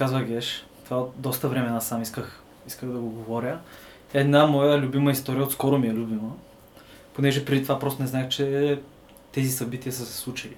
[0.00, 3.58] разказва Геш, това доста време насам исках, исках да го говоря.
[4.14, 6.32] Една моя любима история, отскоро ми е любима,
[7.14, 8.78] понеже преди това просто не знаех, че
[9.32, 10.56] тези събития са се случили.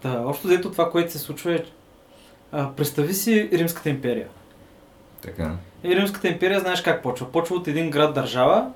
[0.00, 1.64] Та, общо взето това, което се случва е,
[2.52, 4.28] а, представи си Римската империя.
[5.22, 5.56] Така.
[5.84, 7.32] И Римската империя знаеш как почва?
[7.32, 8.70] Почва от един град държава,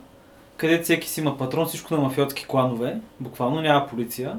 [0.57, 4.39] където всеки си има патрон, всичко на мафиотски кланове, буквално няма полиция.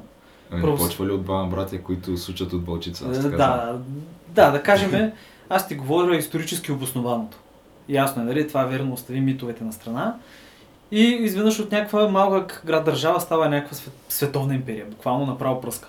[0.51, 3.05] Ами, Просто- почва ли от двама братя, които сучат от бълчица?
[3.09, 3.37] аз Да, знам.
[3.37, 3.77] да,
[4.27, 5.11] да, да кажем,
[5.49, 7.37] аз ти говоря исторически обоснованото.
[7.89, 8.47] Ясно е, нали?
[8.47, 10.15] Това е верно, остави митовете на страна.
[10.91, 14.85] И изведнъж от някаква малка град държава става някаква свет, световна империя.
[14.85, 15.87] Буквално направо пръска.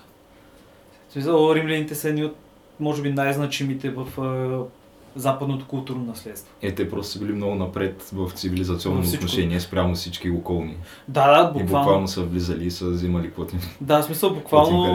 [1.15, 2.35] Римляните са едни от,
[2.79, 4.80] може би, най-значимите в е,
[5.15, 6.53] западното културно наследство.
[6.61, 9.23] Е, те просто са били много напред в цивилизационно всичко.
[9.25, 10.77] отношение спрямо всички околни.
[11.07, 11.83] Да, да, И буквално.
[11.85, 13.61] буквално са влизали и са взимали каквото им.
[13.81, 14.85] Да, в смисъл буквално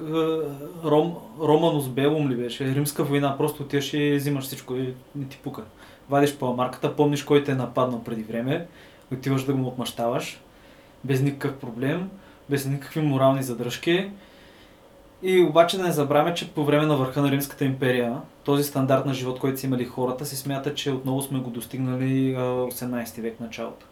[0.00, 0.14] е,
[0.84, 2.74] Ром, Романус Белум ли беше?
[2.74, 5.62] Римска война, просто отиваш и взимаш всичко и не ти пука.
[6.10, 8.66] Вадиш по марката, помниш кой те е нападнал преди време,
[9.12, 10.40] отиваш да го отмъщаваш,
[11.04, 12.10] без никакъв проблем,
[12.50, 14.10] без никакви морални задръжки.
[15.22, 18.16] И обаче да не забравяме, че по време на върха на Римската империя,
[18.46, 22.34] този стандарт на живот, който са имали хората, се смята, че отново сме го достигнали
[22.34, 23.86] а, 18 век началото.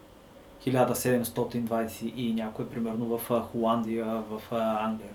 [0.66, 4.41] 1720 и някой, примерно в Холандия, в
[4.80, 5.11] Англия,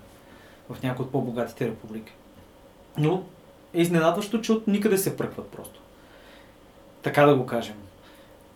[0.70, 2.12] в някои от по-богатите републики.
[2.98, 3.22] Но
[3.74, 5.80] е изненадващо, че от никъде се пръкват просто.
[7.02, 7.76] Така да го кажем.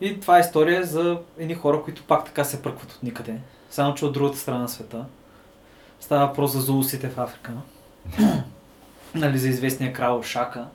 [0.01, 3.41] И това е история за едни хора, които пак така се пръкват от никъде.
[3.71, 5.05] Само, че от другата страна на света.
[6.01, 7.53] Става въпрос за зулусите в Африка.
[9.15, 10.67] нали, за известния крал Шака.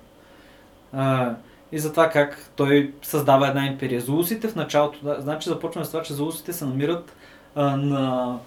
[0.93, 1.35] А,
[1.71, 4.01] и за това как той създава една империя.
[4.01, 7.15] Зулусите в началото, да, значи започваме с това, че зулусите се намират
[7.55, 8.37] а, на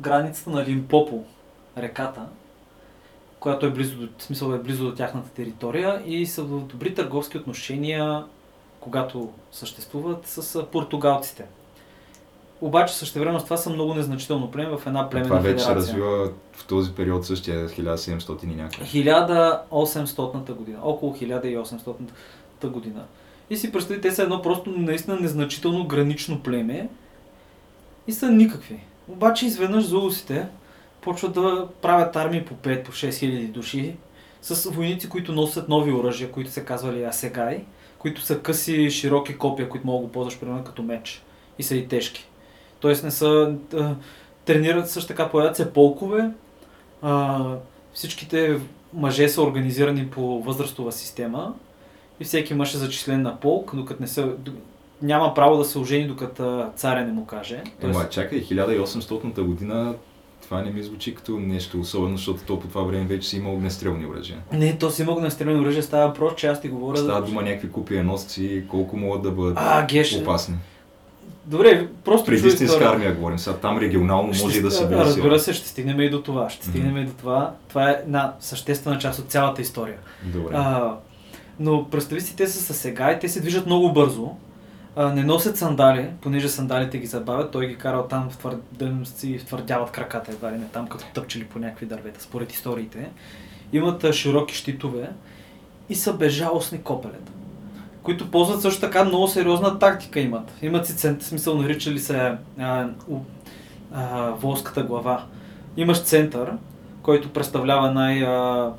[0.00, 1.24] границата на Лимпопо,
[1.78, 2.22] реката,
[3.40, 6.94] която е близо до, в смисъл е близо до тяхната територия и са в добри
[6.94, 8.24] търговски отношения,
[8.80, 11.44] когато съществуват с португалците.
[12.60, 15.74] Обаче същевременно с това са много незначително племе в една племенна Това вече се федерация.
[15.74, 18.92] развива в този период същия 1700 и някакъв.
[18.92, 23.04] 1800 година, около 1800 година.
[23.50, 26.88] И си представи, те са едно просто наистина незначително гранично племе
[28.06, 28.80] и са никакви.
[29.08, 30.46] Обаче изведнъж зулусите
[31.00, 33.96] почват да правят армии по 5, по 6 хиляди души
[34.42, 37.64] с войници, които носят нови оръжия, които се казвали асегай,
[37.98, 41.22] които са къси, широки копия, които мога да ползваш примерно като меч
[41.58, 42.29] и са и тежки.
[42.80, 43.54] Тоест не са...
[43.74, 43.94] а,
[44.44, 46.30] тренират също така, появят се полкове,
[47.02, 47.44] а,
[47.94, 48.60] всичките
[48.94, 51.54] мъже са организирани по възрастова система
[52.20, 54.26] и всеки мъж е зачислен на полк, докато не се,
[55.02, 57.62] няма право да се ожени, докато царя не му каже.
[57.82, 59.94] Ема, чакай, 1800 година
[60.42, 63.52] това не ми звучи като нещо особено, защото то по това време вече си има
[63.52, 64.38] огнестрелни оръжия.
[64.52, 67.42] не, то си мога на стрелено оръжие, става въпрос, че аз ти говоря Става дума
[67.42, 70.16] някакви купиеносци, колко могат да бъдат А, геш.
[70.16, 70.54] опасни.
[71.50, 74.88] Добре, просто Пред чуй истинска армия говорим, сега там регионално Ще може и да се
[74.88, 76.50] били Разбира се, ще стигнем и до това.
[76.50, 77.54] Ще стигнем и до това.
[77.68, 79.98] Това е една съществена част от цялата история.
[80.24, 80.54] Добре.
[80.54, 80.94] А,
[81.60, 84.30] но представи си, те са със сега и те се движат много бързо.
[84.96, 87.50] А, не носят сандали, понеже сандалите ги забавят.
[87.50, 88.56] Той ги карал там в твър...
[88.72, 93.10] да си втвърдяват краката, едва ли не там, като тъпчели по някакви дървета, според историите.
[93.72, 95.10] Имат а, широки щитове
[95.88, 97.32] и са безжалостни копелета,
[98.02, 100.52] които ползват също така много сериозна тактика имат.
[100.62, 103.16] Имат си център, смисъл наричали се а, у,
[103.92, 105.24] а, волската глава.
[105.76, 106.52] Имаш център,
[107.02, 108.22] който представлява най...
[108.22, 108.72] А,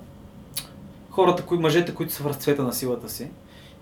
[1.10, 3.28] хората, кои, мъжете, които са в разцвета на силата си.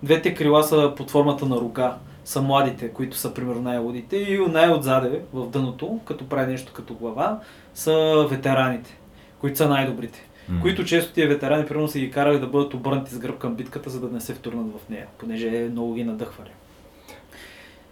[0.02, 1.94] Двете крила са под формата на рога,
[2.24, 7.38] са младите, които са примерно най-лудите и най-отзаде в дъното, като прави нещо като глава,
[7.74, 8.98] са ветераните,
[9.40, 10.29] които са най-добрите.
[10.62, 13.90] Които често тия ветерани, примерно, са ги карали да бъдат обърнати с гръб към битката,
[13.90, 16.50] за да не се втурнат в нея, понеже много ги надъхвали.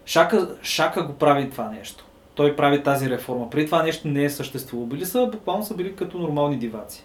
[0.06, 2.04] Шака, Шака го прави това нещо.
[2.34, 3.50] Той прави тази реформа.
[3.50, 4.88] Преди това нещо не е съществувало.
[4.88, 7.04] Били са, буквално са били като нормални диваци.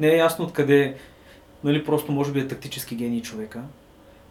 [0.00, 0.96] Не е ясно откъде,
[1.64, 3.62] нали, просто може би е тактически гений човека.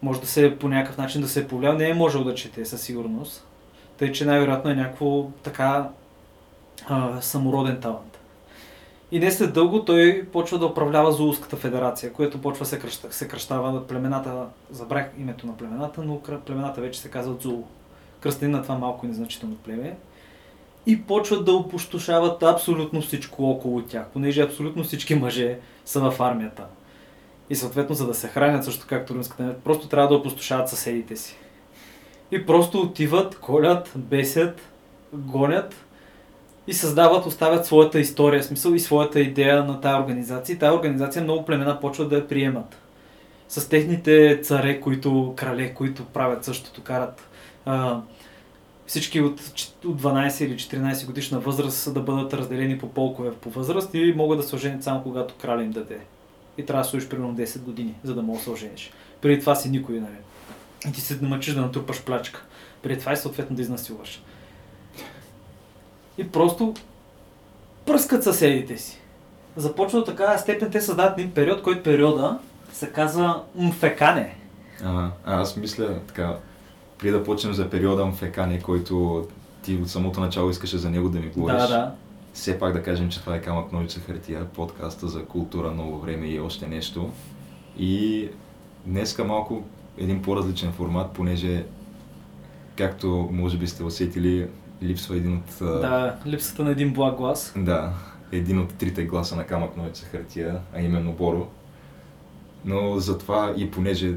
[0.02, 2.64] може да се по някакъв начин да се е повлиял, не е можел да чете
[2.64, 3.46] със сигурност.
[3.98, 5.88] Тъй, че най-вероятно е някакво така
[6.88, 8.11] а, самороден талант.
[9.12, 13.28] И не след дълго той почва да управлява Зулуската федерация, което почва се, кръща, се
[13.28, 17.64] кръщава племената, забрах името на племената, но племената вече се казват Зулу.
[18.20, 19.96] Кръстени на това малко незначително племе.
[20.86, 26.66] И почват да опустошават абсолютно всичко около тях, понеже абсолютно всички мъже са в армията.
[27.50, 31.36] И съответно, за да се хранят също както римската просто трябва да опустошават съседите си.
[32.30, 34.60] И просто отиват, колят, бесят,
[35.12, 35.81] гонят
[36.66, 40.54] и създават, оставят своята история, смисъл и своята идея на тази организация.
[40.54, 42.78] И тази организация много племена почват да я приемат.
[43.48, 47.28] С техните царе, които, крале, които правят същото, карат
[47.64, 48.00] а,
[48.86, 49.40] всички от,
[49.84, 54.38] от 12 или 14 годишна възраст да бъдат разделени по полкове по възраст и могат
[54.38, 55.98] да се оженят само когато краля им даде.
[56.58, 58.90] И трябва да служиш примерно 10 години, за да можеш да се ожениш.
[59.20, 60.16] Преди това си никой, нали?
[60.88, 62.44] И ти се намъчиш да натрупаш плачка.
[62.82, 64.22] Преди това и съответно да изнасилваш.
[66.18, 66.74] И просто
[67.86, 68.98] пръскат съседите си.
[69.56, 72.38] Започва до такава степен, те създават един период, който периода
[72.72, 74.36] се казва мфекане.
[74.84, 76.36] А, аз мисля така,
[76.98, 79.26] при да почнем за периода мфекане, който
[79.62, 81.62] ти от самото начало искаше за него да ми говориш.
[81.62, 81.94] Да, да.
[82.32, 86.26] Все пак да кажем, че това е камък ножица хартия, подкаста за култура, ново време
[86.26, 87.10] и още нещо.
[87.78, 88.28] И
[88.86, 89.64] днеска малко
[89.98, 91.64] един по-различен формат, понеже,
[92.76, 94.48] както може би сте усетили,
[94.82, 95.58] липсва един от...
[95.80, 97.52] Да, липсата на един благ глас.
[97.56, 97.92] Да,
[98.32, 101.46] един от трите гласа на камък ножица хартия, а именно Боро.
[102.64, 104.14] Но затова и понеже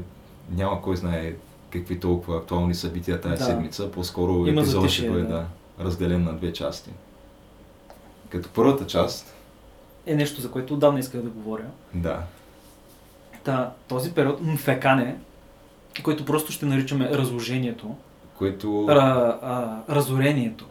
[0.50, 1.32] няма кой знае
[1.70, 3.44] какви толкова актуални събития тази Да.
[3.44, 5.28] седмица, по-скоро епизодът ще бъде да.
[5.28, 5.46] да,
[5.84, 6.90] разделен на две части.
[8.28, 9.34] Като първата част,
[10.06, 11.64] Е нещо, за което отдавна исках да говоря.
[11.94, 12.22] да,
[13.44, 15.16] Та, този период мфекане,
[16.04, 17.94] който просто ще наричаме разложението,
[18.38, 20.66] което ра, а, разорението.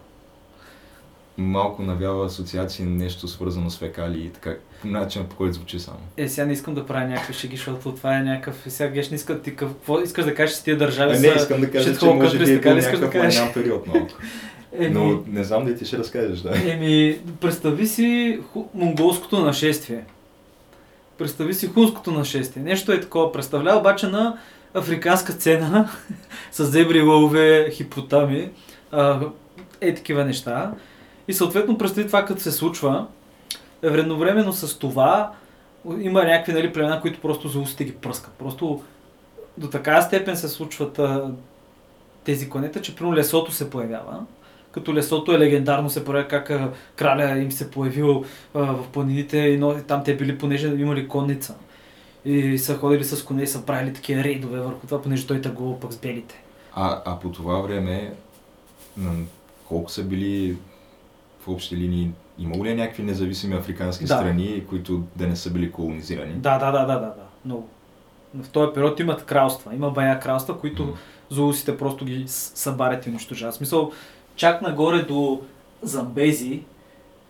[1.38, 5.98] малко навява асоциации нещо свързано с фекали и така, по начина по който звучи само.
[6.16, 8.64] Е, сега не искам да правя някакви шеги, защото това е някакъв...
[8.68, 9.56] Сега геш не иска ти.
[9.56, 11.12] Какво искаш да кажеш с тия държави?
[11.12, 13.86] А, са не, искам да кажа, че може би е бил да някакъв лайнан период
[13.86, 14.14] малко.
[14.78, 16.70] Еми, Но не знам да ти ще разкажеш, да.
[16.72, 18.64] еми, представи си ху...
[18.74, 20.04] монголското нашествие.
[21.18, 22.62] Представи си хунското нашествие.
[22.62, 23.32] Нещо е такова.
[23.32, 24.38] Представлява обаче на
[24.76, 25.90] африканска сцена
[26.52, 28.50] с зебри, лъвове, хипотами,
[29.80, 30.72] е такива неща.
[31.28, 33.06] И съответно представи това като се случва.
[33.82, 35.32] Едновременно с това
[36.00, 38.32] има някакви нали, племена, които просто за устите ги пръскат.
[38.32, 38.82] Просто
[39.58, 41.30] до такава степен се случват а,
[42.24, 44.24] тези кланета, че примерно лесото се появява.
[44.72, 48.24] Като лесото е легендарно се появява как а, краля им се появил
[48.54, 51.54] а, в планините и но, там те били, понеже имали конница.
[52.26, 55.80] И са ходили с коне и са правили такива рейдове върху това, понеже той търгувал
[55.80, 56.42] пък с белите.
[56.74, 58.14] А, а по това време,
[59.68, 60.56] колко са били
[61.40, 64.14] в общи линии, имало ли е някакви независими африкански Да.
[64.14, 66.32] страни, които да не са били колонизирани?
[66.34, 67.24] Да, да, да, да, да, да.
[67.44, 67.68] Много.
[68.34, 69.74] В този период имат кралства.
[69.74, 70.92] Има бая кралства, които М.
[71.30, 73.54] зулусите просто ги събарят и унищожават.
[73.54, 73.92] Смисъл,
[74.36, 75.40] чак нагоре до
[75.82, 76.62] Замбези,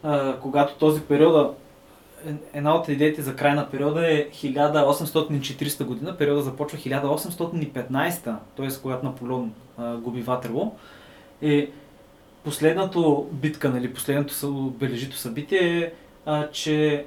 [0.02, 1.56] а, когато този период,
[2.52, 8.23] една от идеите за край на периода е 1840 година, периода започва 1815,
[8.56, 8.69] т.е.
[8.82, 10.75] когато Наполеон а, губи Ватерло.
[11.43, 11.69] И
[12.45, 13.00] последната
[13.33, 15.92] битка, нали, последното бележито събитие е,
[16.26, 17.04] а, че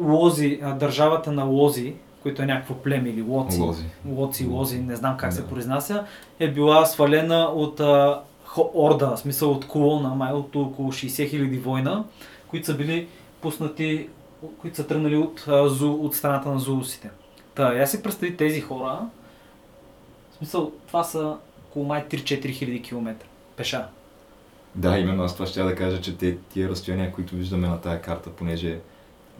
[0.00, 3.84] Лози, а, държавата на Лози, които е някакво племе или Лоци, Лози.
[4.08, 5.48] Лоци, Лози, не знам как се Да.
[5.48, 6.04] произнася,
[6.38, 8.20] е била свалена от а,
[8.74, 12.04] орда, в смисъл от колона, май от около 60 хиляди война,
[12.48, 13.08] които са били
[13.40, 14.08] пуснати,
[14.58, 17.10] които са тръгнали от, зу, от страната на зулусите.
[17.54, 19.00] Та, я си представи тези хора,
[20.30, 21.36] в смисъл, това са
[21.68, 23.26] около май 3-4 хиляди километра,
[23.56, 23.88] пеша.
[24.74, 28.02] Да, именно аз това ще да кажа, че те, тия разстояния, които виждаме на тая
[28.02, 28.78] карта, понеже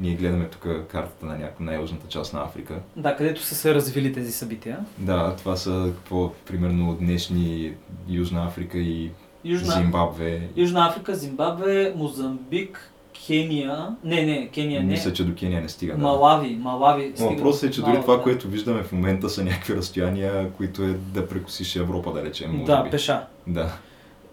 [0.00, 2.81] ние гледаме тук картата на някаква най-южната част на Африка.
[2.97, 4.79] Да, където са се развили тези събития.
[4.99, 7.75] Да, това са какво, примерно днешни
[8.09, 9.11] Южна Африка и
[9.45, 10.49] Южна, Зимбабве.
[10.57, 12.93] Южна Африка, Зимбабве, Мозамбик,
[13.26, 15.92] Кения, не, не, Кения не, Мисля, че до Кения не стига.
[15.92, 15.99] Да.
[15.99, 17.12] Малави, Малави.
[17.14, 18.23] Стига въпросът е, че Малави, дори това, да.
[18.23, 22.64] което виждаме в момента са някакви разстояния, които е да прекусиш Европа, да речем, може
[22.64, 22.90] Да, би.
[22.90, 23.26] пеша.
[23.46, 23.73] Да.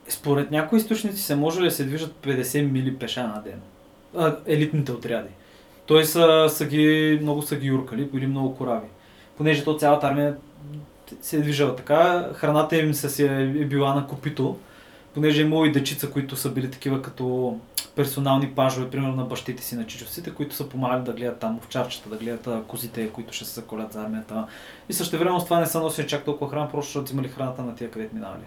[0.07, 3.61] Според някои източници се може да се движат 50 мили пеша на ден.
[4.17, 5.29] А, елитните отряди.
[5.85, 8.87] Той са, са ги, много са ги юркали, или много корави.
[9.37, 10.35] Понеже то цялата армия
[11.21, 14.57] се е движала така, храната им се е била на копито,
[15.13, 17.57] понеже е имало и дечица, които са били такива като
[17.95, 22.09] персонални пажове, примерно на бащите си, на чичовците, които са помагали да гледат там овчарчета,
[22.09, 24.47] да гледат козите, които ще се заколят за армията.
[24.89, 27.61] И също време с това не са носили чак толкова храна, просто защото взимали храната
[27.61, 28.43] на тия, където минавали.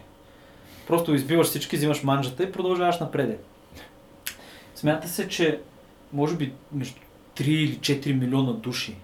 [0.87, 3.47] Просто избиваш всички, взимаш манджата и продължаваш напред.
[4.75, 5.61] Смята се, че
[6.12, 7.00] може би между
[7.37, 8.97] 3 или 4 милиона души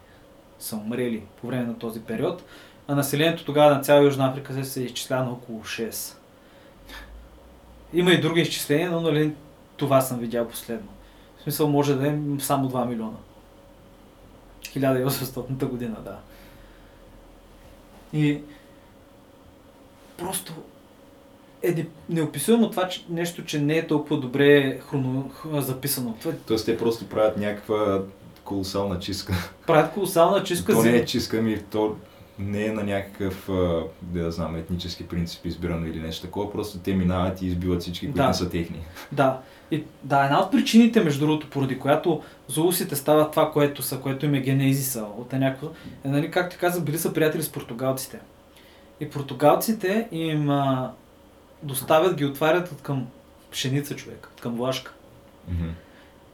[0.58, 2.44] са умрели по време на този период,
[2.88, 6.16] а населението тогава на цяла Южна Африка се, се изчислява на около 6.
[7.94, 9.32] Има и други изчисления, но нали,
[9.82, 10.88] това съм видял последно.
[11.38, 13.16] В смисъл може да е само 2 милиона.
[14.62, 16.18] 1800 година, да.
[18.12, 18.40] И
[20.16, 20.52] просто
[21.62, 26.16] е неописуемо това че нещо, че не е толкова добре хроно, записано.
[26.20, 26.34] Това...
[26.46, 28.02] Тоест те просто правят някаква
[28.44, 29.34] колосална чистка.
[29.66, 30.72] Правят колосална чистка.
[30.72, 31.96] То не е чистка, ми то
[32.38, 33.48] не е на някакъв,
[34.02, 38.06] да, да знам, етнически принцип избирано или нещо такова, просто те минават и избиват всички,
[38.06, 38.28] които да.
[38.28, 38.78] не са техни.
[39.12, 39.40] Да.
[39.70, 44.26] И, да, една от причините, между другото, поради която зулусите стават това, което са, което
[44.26, 45.68] им е генезиса от някакво,
[46.04, 48.20] е, нали, както ти каза, били са приятели с португалците.
[49.00, 50.92] И португалците им а,
[51.62, 53.06] доставят, ги отварят от към
[53.50, 54.92] пшеница човек, от към влашка.
[55.50, 55.70] Mm-hmm.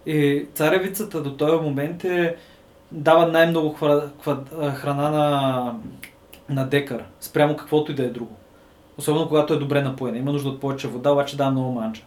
[0.06, 2.36] И царевицата до този момент е
[2.92, 3.72] дава най-много
[4.74, 5.74] храна на,
[6.48, 8.36] на декар, спрямо каквото и да е друго.
[8.98, 10.18] Особено когато е добре напоена.
[10.18, 12.02] Има нужда от повече вода, обаче дава много манджа.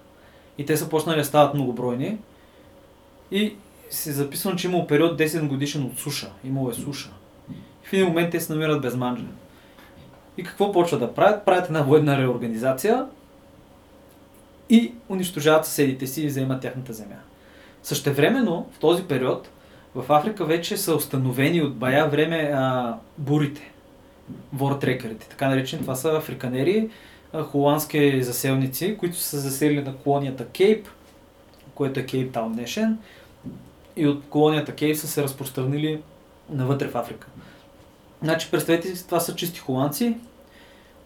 [0.58, 2.18] И те са почнали да стават многобройни.
[3.32, 3.56] И
[3.90, 6.32] се записано, че имало период 10 годишен от суша.
[6.44, 7.10] Имало е суша.
[7.52, 9.26] И в един момент те се намират без манджа.
[10.38, 11.46] И какво почва да правят?
[11.46, 13.06] Правят една военна реорганизация
[14.70, 17.16] и унищожават съседите си и вземат тяхната земя.
[17.84, 19.50] Същевременно, в този период,
[19.96, 23.72] в Африка вече са установени от бая време а, бурите,
[24.54, 25.82] вортрекерите, така наречени.
[25.82, 26.90] Това са африканери,
[27.34, 30.88] а, холандски заселници, които са заселили на колонията Кейп,
[31.76, 32.98] което е Кейп Таун днешен.
[33.96, 36.02] И от колонията Кейп са се разпространили
[36.50, 37.28] навътре в Африка.
[38.22, 40.18] Значи, представете си, това са чисти холандци,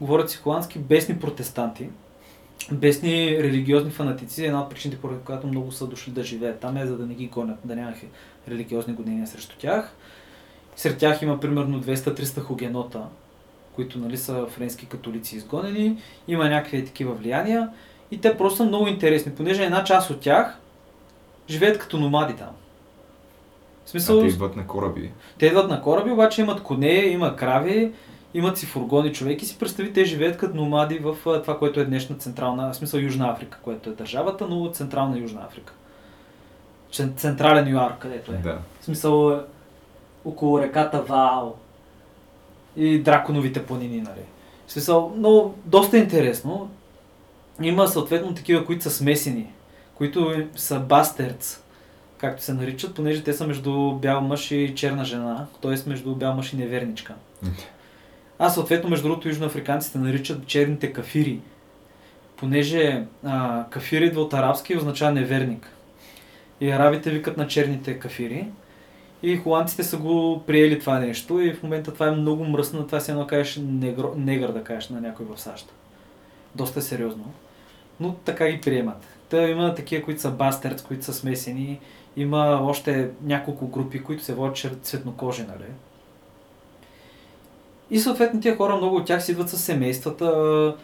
[0.01, 1.89] говорят си холандски, бесни протестанти,
[2.71, 4.45] бесни религиозни фанатици.
[4.45, 7.13] Една от причините, поради която много са дошли да живеят там е за да не
[7.13, 7.97] ги гонят, да нямат
[8.49, 9.95] религиозни гонения срещу тях.
[10.75, 13.01] Сред тях има примерно 200-300 хугенота,
[13.75, 15.97] които нали, са френски католици изгонени.
[16.27, 17.69] Има някакви такива влияния.
[18.11, 20.57] И те просто са много интересни, понеже една част от тях
[21.49, 22.51] живеят като номади там.
[23.85, 25.11] В смисъл, а те идват на кораби.
[25.37, 27.91] Те идват на кораби, обаче имат коне, има крави,
[28.33, 31.85] имат си фургони човек и си представи, те живеят като номади в това, което е
[31.85, 35.73] днешна централна, в смисъл Южна Африка, което е държавата, но централна Южна Африка.
[37.17, 38.35] Централен ЮАР, където е.
[38.35, 38.59] Да.
[38.81, 39.39] В смисъл е
[40.25, 41.55] около реката Ваал
[42.75, 44.21] и драконовите планини, нали.
[44.67, 46.69] В смисъл, но доста интересно.
[47.61, 49.53] Има съответно такива, които са смесени,
[49.95, 51.61] които са бастерц,
[52.17, 55.89] както се наричат, понеже те са между бял мъж и черна жена, т.е.
[55.89, 57.13] между бял мъж и неверничка.
[58.39, 61.39] А съответно, между другото, южноафриканците наричат черните кафири,
[62.37, 65.74] понеже а, кафир идва от арабски и означава неверник.
[66.61, 68.47] И арабите викат на черните кафири.
[69.23, 72.99] И холандците са го приели това нещо и в момента това е много мръсно, това
[72.99, 75.73] си едно кажеш негр, негър да кажеш на някой в САЩ.
[76.55, 77.25] Доста сериозно.
[77.99, 79.07] Но така ги приемат.
[79.29, 81.79] Та има такива, които са бастерц, които са смесени.
[82.17, 85.69] Има още няколко групи, които се водят цветнокожи, нали?
[87.91, 90.75] И съответно тия хора, много от тях си идват с семействата,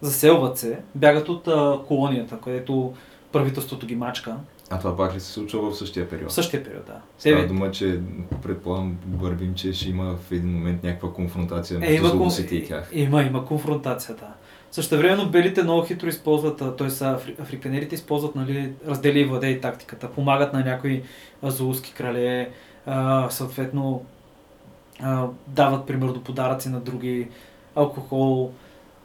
[0.00, 1.48] заселват се, бягат от
[1.86, 2.94] колонията, където
[3.32, 4.36] правителството ги мачка.
[4.72, 6.30] А това пак ли се случва в същия период?
[6.30, 7.00] В същия период, да.
[7.18, 8.00] Става дума, че
[8.42, 12.90] предполагам, вървим, че ще има в един момент някаква конфронтация е, между има, и тях.
[12.92, 14.28] Има, има конфронтация, да.
[14.70, 17.04] Също времено белите много хитро използват, т.е.
[17.04, 21.02] Афри, африканерите използват нали, раздели и владей тактиката, помагат на някои
[21.44, 22.50] азулски крале,
[22.86, 24.04] а, съответно
[25.00, 27.28] а, дават примерно подаръци на други,
[27.74, 28.52] алкохол.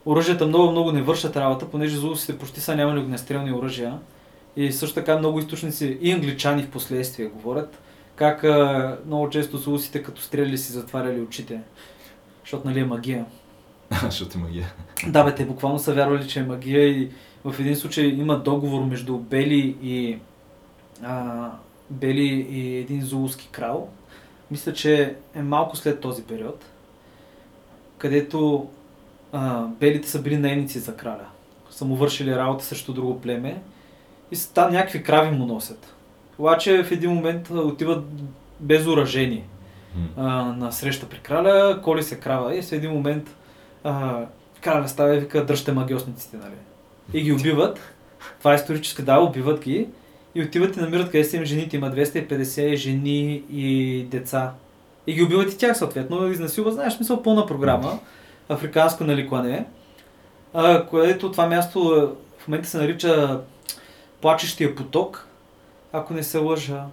[0.05, 3.99] Оръжията много, много не вършат работа, понеже зулусите почти са нямали огнестрелни оръжия.
[4.55, 7.79] И също така много източници и англичани в последствие говорят,
[8.15, 11.59] как а, много често зулусите като стреляли си затваряли очите.
[12.43, 13.25] Защото нали е магия.
[14.01, 14.73] Защото е магия.
[15.07, 17.09] Да, бе, те буквално са вярвали, че е магия и
[17.45, 20.19] в един случай има договор между Бели и
[21.03, 21.49] а,
[21.89, 23.89] Бели и един зулуски крал,
[24.51, 26.65] мисля, че е малко след този период,
[27.97, 28.69] където
[29.31, 31.27] а, белите са били наемници за краля.
[31.69, 33.61] Са му вършили работа срещу друго племе
[34.31, 35.95] и там някакви крави му носят.
[36.39, 38.05] Обаче в един момент отиват
[38.59, 39.43] без уражени
[40.17, 43.35] а, на среща при краля, коли се крава и в един момент
[43.83, 44.25] а,
[44.61, 46.55] краля става и вика дръжте магиосниците, нали?
[47.13, 47.79] И ги убиват.
[48.39, 49.87] Това е исторически, да, убиват ги
[50.35, 51.75] и отиват и намират къде са им жените.
[51.75, 54.53] Има 250 жени и деца.
[55.07, 56.27] И ги убиват и тях съответно.
[56.27, 57.99] Изнасилва, знаеш, смисъл пълна програма.
[58.49, 59.65] Африканско нали клане.
[60.53, 63.41] А, което това място в момента се нарича
[64.25, 65.27] Плачещия поток,
[65.93, 66.85] ако не се лъжа.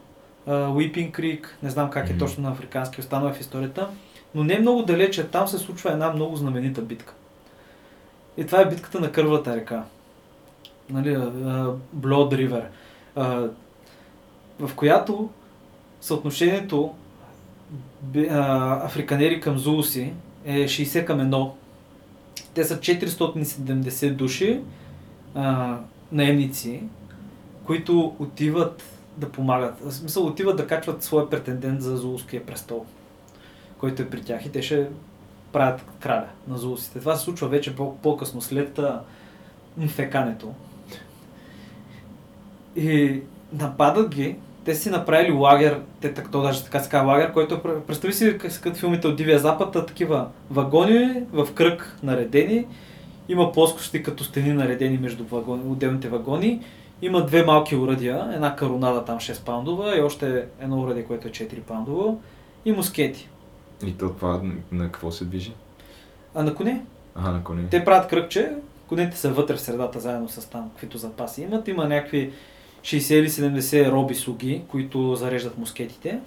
[0.46, 2.18] Уипинг Крик, не знам как е Мгм.
[2.18, 3.88] точно на африкански, останал е в историята.
[4.34, 7.14] Но не е много далече, там се случва една много знаменита битка.
[8.36, 9.84] И това е битката на Кървата река.
[10.90, 11.20] Нали, а,
[11.96, 12.64] Blood River.
[13.16, 13.48] А,
[14.60, 15.30] в която
[16.00, 16.94] съотношението
[18.84, 20.12] африканери към зулуси
[20.44, 21.50] е 60 към 1.
[22.54, 24.60] Те са 470 души
[26.12, 26.82] наемници,
[27.66, 28.82] които отиват
[29.16, 29.80] да помагат.
[29.80, 32.84] В смисъл отиват да качват своя претендент за зулуския престол,
[33.78, 34.88] който е при тях и те ще
[35.52, 36.98] правят краля на зулусите.
[36.98, 38.80] Това се случва вече по- по-късно, след
[39.88, 40.52] фекането.
[42.76, 43.20] И
[43.52, 47.80] нападат ги, те си направили лагер, те так, то даже така се лагер, който е,
[47.86, 52.66] представи си като филмите от Дивия Запад, а такива вагони в кръг наредени,
[53.28, 56.60] има плоскости като стени наредени между вагони, отделните вагони,
[57.02, 61.30] има две малки уръдия, една каронада там 6 паундова и още едно уръдие, което е
[61.30, 62.20] 4 паундово
[62.64, 63.28] и мускети.
[63.86, 64.40] И то това
[64.72, 65.52] на, какво се движи?
[66.34, 66.84] А на коне?
[67.14, 67.62] Ага, на коне.
[67.70, 68.52] Те правят кръгче,
[68.88, 71.68] конете са вътре в средата заедно с там, каквито запаси имат.
[71.68, 72.32] Има някакви
[72.82, 76.20] 60 или 70 роби слуги, които зареждат мускетите.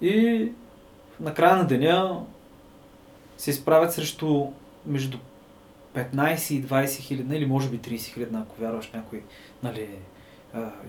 [0.00, 0.48] И
[1.20, 2.20] на края на деня
[3.38, 4.46] се изправят срещу
[4.86, 5.18] между
[5.96, 9.20] 15 и 20 хиляди, или може би 30 хиляди, ако вярваш някои
[9.62, 9.88] нали,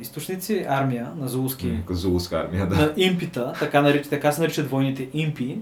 [0.02, 1.28] източници, армия на
[1.82, 2.76] като Зулуска армия, да.
[2.76, 5.58] на импита, така, нарич, така се наричат войните импи.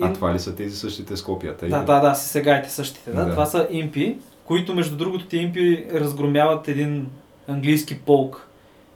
[0.00, 1.68] А това ли са тези същите с копията?
[1.68, 1.86] Да, или?
[1.86, 3.10] да, да, си сегайте същите.
[3.10, 3.24] Да.
[3.24, 3.30] Да.
[3.30, 7.08] Това са импи, които между другото ти импи разгромяват един
[7.48, 8.48] английски полк,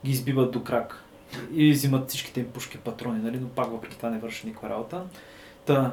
[0.05, 1.05] ги избиват до крак
[1.53, 3.39] и взимат всичките им пушки патрони, нали?
[3.41, 5.03] но пак въпреки това не върши никаква работа.
[5.67, 5.93] Та,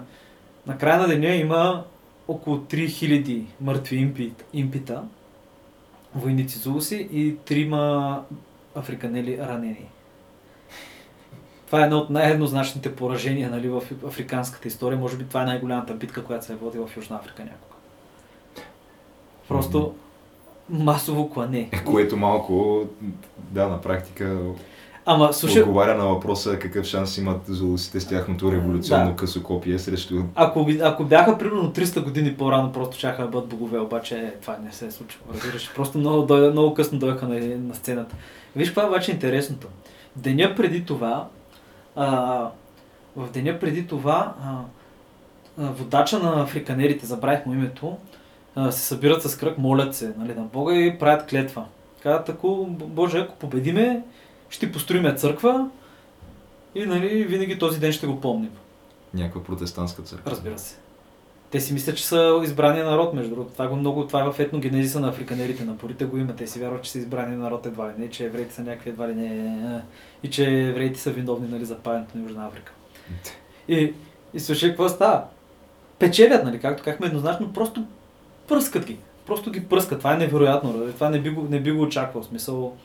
[0.68, 1.84] на края на деня има
[2.28, 5.04] около 3000 мъртви импи, импита,
[6.16, 8.24] войници зулуси и трима
[8.76, 9.86] африканели ранени.
[11.66, 15.00] Това е едно от най-еднозначните поражения нали, в африканската история.
[15.00, 17.76] Може би това е най-голямата битка, която се е водила в Южна Африка някога.
[19.48, 19.96] Просто
[20.70, 21.70] масово клане.
[21.72, 22.86] Е, което малко,
[23.38, 24.40] да, на практика
[25.10, 29.16] Ама, слушай, отговаря на въпроса какъв шанс имат зулусите с тяхното революционно Да.
[29.16, 30.24] късо копие срещу...
[30.36, 34.58] ако, ако бяха примерно 300 години по-рано, просто чаха да бъдат богове, обаче е, това
[34.64, 35.24] не се е случило.
[35.34, 38.16] Разбираш, просто много, дойде, много късно дойха на, на сцената.
[38.56, 39.68] Виж какво е обаче интересното.
[40.16, 41.28] Деня преди това,
[41.96, 42.08] а,
[43.16, 44.56] в деня преди това, а,
[45.64, 47.98] а, водача на африканерите, забравих му името,
[48.56, 51.66] а, се събират с кръг, молят се нали, на Бога и правят клетва.
[52.04, 54.04] Казват, ако, Боже, ако победиме,
[54.50, 55.70] ще ти построиме църква
[56.76, 58.52] и нали, винаги този ден ще го помним.
[59.14, 60.32] Някаква протестантска църква.
[60.32, 60.78] Разбира се.
[61.52, 63.54] Те си мислят, че са избрания народ, между другото.
[63.54, 66.36] Това, го много, това е в етногенезиса на африканерите, на порите го има.
[66.36, 69.08] Те си вярват, че са избрани народ едва ли не, че евреите са някакви едва
[69.08, 69.82] ли не
[70.24, 72.72] и че евреите са виновни нали, за паенето на Южна Африка.
[73.68, 73.94] И,
[74.34, 75.24] и слушай, какво става?
[76.00, 77.84] Печелят, нали, както казахме еднозначно, просто
[78.48, 78.98] пръскат ги.
[79.26, 79.98] Просто ги пръскат.
[79.98, 80.74] Това е невероятно.
[80.74, 80.94] нали?
[80.94, 82.24] Това не би го, не би го очаквал.
[82.24, 82.76] В смисъл,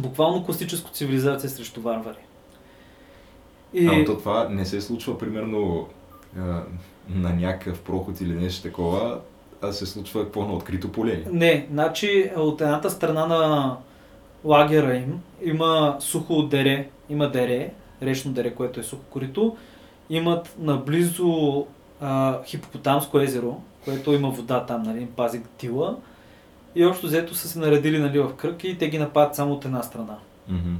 [0.00, 2.16] буквално класическо цивилизация срещу варвари.
[3.72, 3.86] И...
[3.86, 5.88] Ама то това не се случва примерно
[7.08, 9.20] на някакъв проход или нещо такова,
[9.62, 11.24] а се случва какво на открито поле.
[11.30, 13.76] Не, значи от едната страна на
[14.44, 19.56] лагера им има сухо дере, има дере, речно дере, което е сухо корито,
[20.10, 21.66] имат наблизо
[22.00, 25.96] а, хипопотамско езеро, което има вода там, нали, пази тила.
[26.74, 29.64] И общо взето са се наредили нали, в кръг и те ги нападат само от
[29.64, 30.16] една страна.
[30.48, 30.74] Мгм.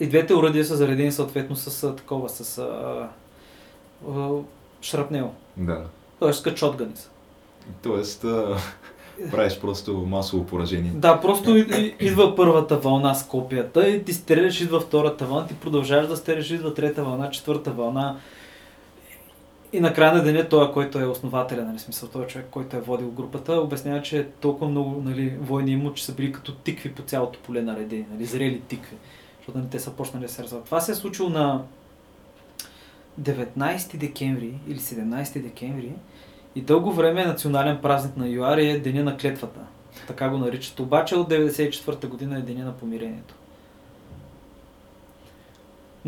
[0.00, 3.08] И двете урадия са заредени съответно с а, такова, с а,
[4.10, 4.28] а,
[4.82, 5.30] шрапнел.
[5.56, 5.84] Да.
[6.18, 7.08] Тоест като шотгани са.
[7.82, 8.56] Тоест, а,
[9.30, 10.90] правиш просто масово поражение.
[10.94, 15.46] Да, просто и- и- идва първата вълна с копията и ти стреляш, идва втората вълна,
[15.46, 18.16] ти продължаваш да стреляш, идва трета вълна, четвърта вълна.
[19.72, 23.10] И накрая на деня той, който е основателя, нали, смисъл, той човек, който е водил
[23.10, 27.38] групата, обяснява, че толкова много нали, войни има, че са били като тикви по цялото
[27.38, 28.96] поле наредени, нали, зрели тикви,
[29.38, 30.64] защото нали, те са почнали да се развиват.
[30.64, 31.62] Това се е случило на
[33.20, 35.92] 19 декември или 17 декември
[36.54, 39.60] и дълго време е национален празник на ЮАР е Деня на клетвата.
[40.06, 40.80] Така го наричат.
[40.80, 43.34] Обаче от 94-та година е Деня на помирението.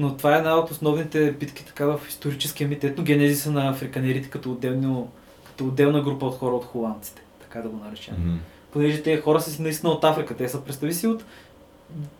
[0.00, 4.52] Но това е една от основните битки така в историческия мит, етногенезиса на африканерите като,
[4.52, 5.10] отделно,
[5.46, 7.22] като отделна група от хора от холандците.
[7.40, 8.14] Така да го наречем.
[8.18, 8.36] Мгм.
[8.72, 10.36] Понеже те хора са си наистина от Африка.
[10.36, 11.24] Те са, представи си, от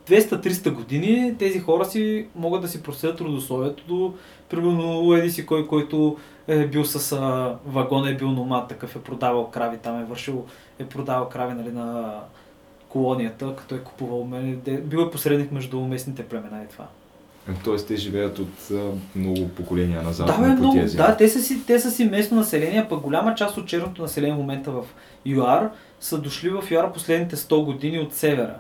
[0.09, 4.15] 200-300 години тези хора си могат да си проследят трудословието до
[4.49, 6.17] примерно еди си кой, който
[6.49, 10.45] е бил с а, вагон, е бил номад, такъв е продавал крави, там е вършил,
[10.79, 12.19] е продавал крави нали, на
[12.89, 14.29] колонията, като е купувал,
[14.83, 16.87] бил е посредник между местните племена и това.
[17.65, 18.71] Тоест те живеят от
[19.17, 20.27] много поколения назад.
[20.27, 23.57] Да, бе, много, да те, са си, те са си местно население, пък голяма част
[23.57, 24.85] от черното население в момента в
[25.25, 28.57] ЮАР са дошли в ЮАР последните 100 години от севера.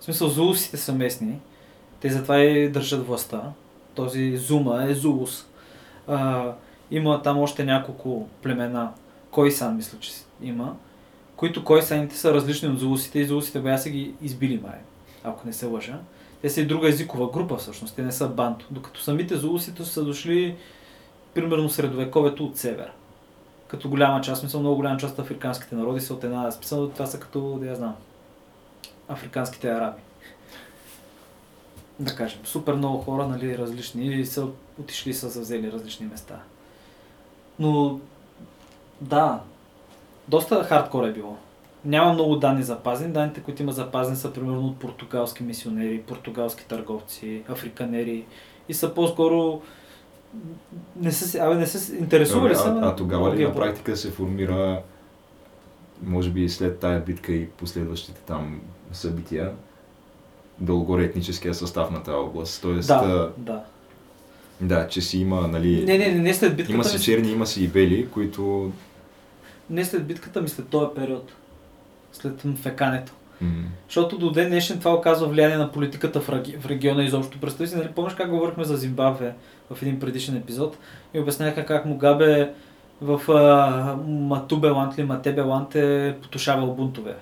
[0.00, 1.38] В смисъл, зулусите са местни.
[2.00, 3.42] Те затова и държат властта.
[3.94, 5.46] Този Зума е Зулус.
[6.08, 6.52] А,
[6.90, 8.90] има там още няколко племена.
[9.30, 10.12] Койсан, мисля, че
[10.42, 10.76] има.
[11.36, 14.78] Които Койсаните са различни от Зулусите и Зулусите бая са ги избили май,
[15.24, 15.98] ако не се лъжа.
[16.42, 18.66] Те са и друга езикова група всъщност, те не са банто.
[18.70, 20.56] Докато самите зулусите са дошли
[21.34, 22.92] примерно средовековето от север.
[23.68, 27.06] Като голяма част, мисля, много голяма част от африканските народи са от една смисъл, това
[27.06, 27.96] са като, да я знам,
[29.08, 30.02] африканските араби.
[31.98, 34.46] Да кажем, супер много хора, нали, различни, и са
[34.80, 36.40] отишли са завзели различни места.
[37.58, 38.00] Но,
[39.00, 39.40] да,
[40.28, 41.36] доста хардкор е било.
[41.84, 43.12] Няма много данни запазени.
[43.12, 48.24] Данните, които има запазени са примерно от португалски мисионери, португалски търговци, африканери
[48.68, 49.62] и са по-скоро
[50.96, 52.78] не са, абе, не са интересували са.
[52.82, 54.82] А, а тогава ли на практика се формира,
[56.02, 58.60] може би след тая битка и последващите там
[58.92, 59.52] събития,
[60.58, 62.62] долу етническия състав на тази област?
[62.62, 63.62] Тоест, да, да.
[64.60, 65.84] Да, че си има, нали...
[65.84, 66.74] Не, не, не след битката.
[66.74, 68.72] Има си черни, има си и бели, които...
[69.70, 71.32] Не след битката, ми след този период
[72.12, 73.12] след фекането.
[73.42, 73.64] Mm-hmm.
[73.88, 76.56] Защото до ден днешен това оказва влияние на политиката в, реги...
[76.60, 77.40] в региона изобщо.
[77.40, 79.34] Представи си, нали, помниш как говорихме за Зимбабве
[79.70, 80.78] в един предишен епизод
[81.14, 82.52] и обясняха как Мугабе
[83.00, 87.14] в а, Матубеланд или Матебеланд е потушавал бунтове.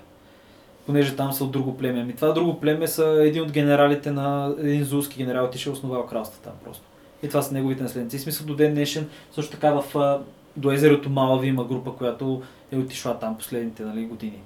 [0.85, 2.01] Понеже там са от друго племе.
[2.01, 6.43] Ами това друго племе са един от генералите на един зулски генерал, отишъл основал кралството
[6.43, 6.83] там просто.
[7.23, 8.15] И това са неговите наследници.
[8.15, 10.19] И смисъл до ден днешен, също така в,
[10.57, 14.39] до езерото Малави има група, която е отишла там последните нали, години.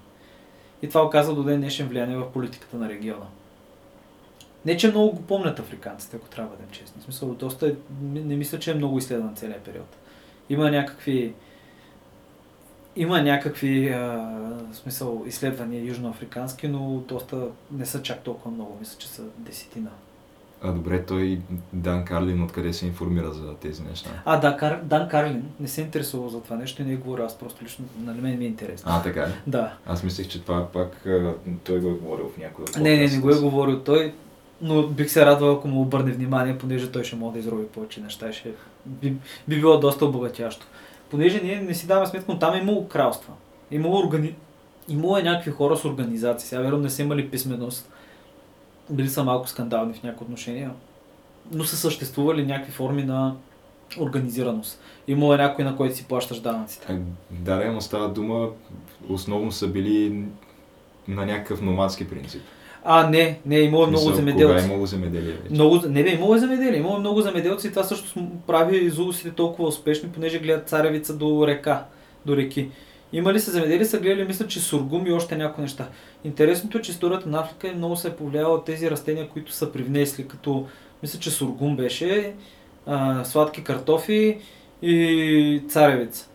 [0.83, 3.25] И това оказа до ден днешен влияние в политиката на региона.
[4.65, 7.01] Не, че много го помнят африканците, ако трябва да бъдем честни.
[7.01, 9.95] В смисъл, доста, е- не мисля, че е много изследван целият период.
[10.49, 11.33] Има някакви
[12.95, 18.77] има някакви а, смисъл изследвания южноафрикански, но доста не са чак толкова много.
[18.79, 19.89] Мисля, че са десетина.
[20.63, 21.39] А добре, той
[21.73, 24.09] Дан Карлин откъде се информира за тези неща?
[24.25, 24.79] А, да, Кар...
[24.83, 27.85] Дан Карлин не се интересува за това нещо и не е говорил, аз просто лично,
[27.99, 28.91] нали мен ми е интересно.
[28.91, 29.31] А, така ли?
[29.47, 29.73] Да.
[29.85, 31.05] Аз мислех, че това пак
[31.63, 34.13] той го е говорил в някой от Не, не, не го е говорил той,
[34.61, 38.01] но бих се радвал, ако му обърне внимание, понеже той ще може да изроби повече
[38.01, 38.51] неща ще
[38.85, 39.13] би,
[39.47, 40.65] би било доста обогатящо.
[41.09, 43.33] Понеже ние не си даваме сметка, но там е имало кралства.
[43.71, 44.35] Имало, органи...
[44.87, 46.49] имало е някакви хора с организации.
[46.49, 47.89] Сега вероятно не са имали писменост
[48.89, 50.71] били са малко скандални в някои отношения,
[51.51, 53.35] но са съществували някакви форми на
[53.99, 54.79] организираност.
[55.07, 56.99] Имало е някой, на който си плащаш данъците.
[57.31, 58.49] Да, реално става дума,
[59.09, 60.25] основно са били
[61.07, 62.41] на някакъв номадски принцип.
[62.85, 64.53] А, не, не, имало е много земеделци.
[64.53, 65.53] Кога е имало земеделие вече?
[65.53, 69.31] Много, не бе, имало е земеделие, имало е много земеделци и това също прави зулусите
[69.31, 71.85] толкова успешни, понеже гледат царевица до река,
[72.25, 72.69] до реки.
[73.13, 75.87] Има ли се земеделие, са гледали, мисля, че сургум и още някои неща.
[76.23, 79.51] Интересното е, че историята на Африка е много се е повлияла от тези растения, които
[79.51, 80.67] са привнесли, като
[81.03, 82.33] мисля, че сургум беше,
[82.85, 84.37] а, сладки картофи
[84.81, 86.29] и царевица.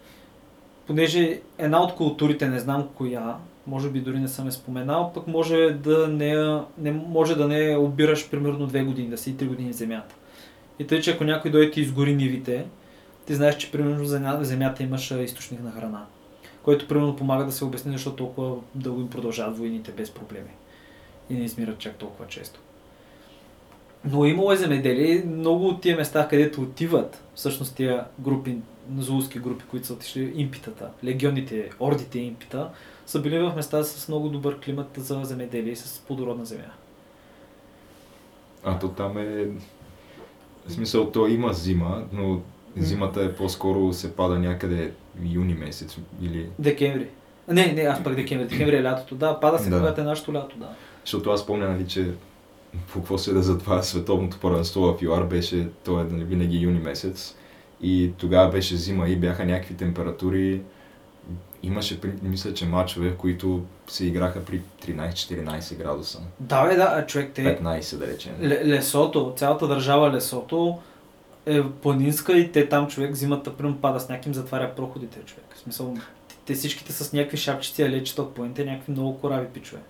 [0.86, 3.36] Понеже една от културите, не знам коя,
[3.66, 7.76] може би дори не съм е споменал, пък може да не, не, може да не
[7.76, 10.14] обираш примерно две години, да си три години земята.
[10.78, 12.66] И тъй, че ако някой дойде и изгори нивите,
[13.26, 16.06] ти знаеш, че примерно в земята имаш източник на храна
[16.68, 20.50] който примерно помага да се обясни защо толкова дълго им продължават войните без проблеми
[21.30, 22.60] и не измират чак толкова често.
[24.04, 28.56] Но имало е земеделие, много от тия места, където отиват всъщност тия групи,
[28.98, 32.70] зулски групи, които са отишли, импитата, легионите, ордите импита,
[33.06, 36.72] са били в места с много добър климат за земеделие и с плодородна земя.
[38.64, 39.46] А то там е...
[40.66, 42.40] В смисъл, то има зима, но
[42.76, 46.48] зимата е по-скоро се пада някъде юни месец или...
[46.58, 47.08] Декември.
[47.48, 48.46] Не, не, аз пък декември.
[48.46, 49.14] Декември е лятото.
[49.14, 49.76] Да, пада се да.
[49.76, 50.68] когато е нашето лято, да.
[51.04, 52.10] Защото аз помня, нали, че
[52.92, 56.58] по какво се да за това световното първенство в ЮАР беше, то е нали, винаги
[56.58, 57.34] юни месец.
[57.82, 60.62] И тогава беше зима и бяха някакви температури.
[61.62, 66.20] Имаше, мисля, че мачове, които се играха при 13-14 градуса.
[66.40, 67.60] Да, бе, да, човек те...
[67.62, 68.32] 15, да речем.
[68.42, 70.78] Лесото, цялата държава Лесото
[71.48, 75.44] е планинска и те там човек зимата прям пада сняг им затваря проходите човек.
[75.54, 75.96] В смисъл,
[76.46, 79.80] те всичките с някакви шапчици, а лечета от планите, някакви много корави пичове.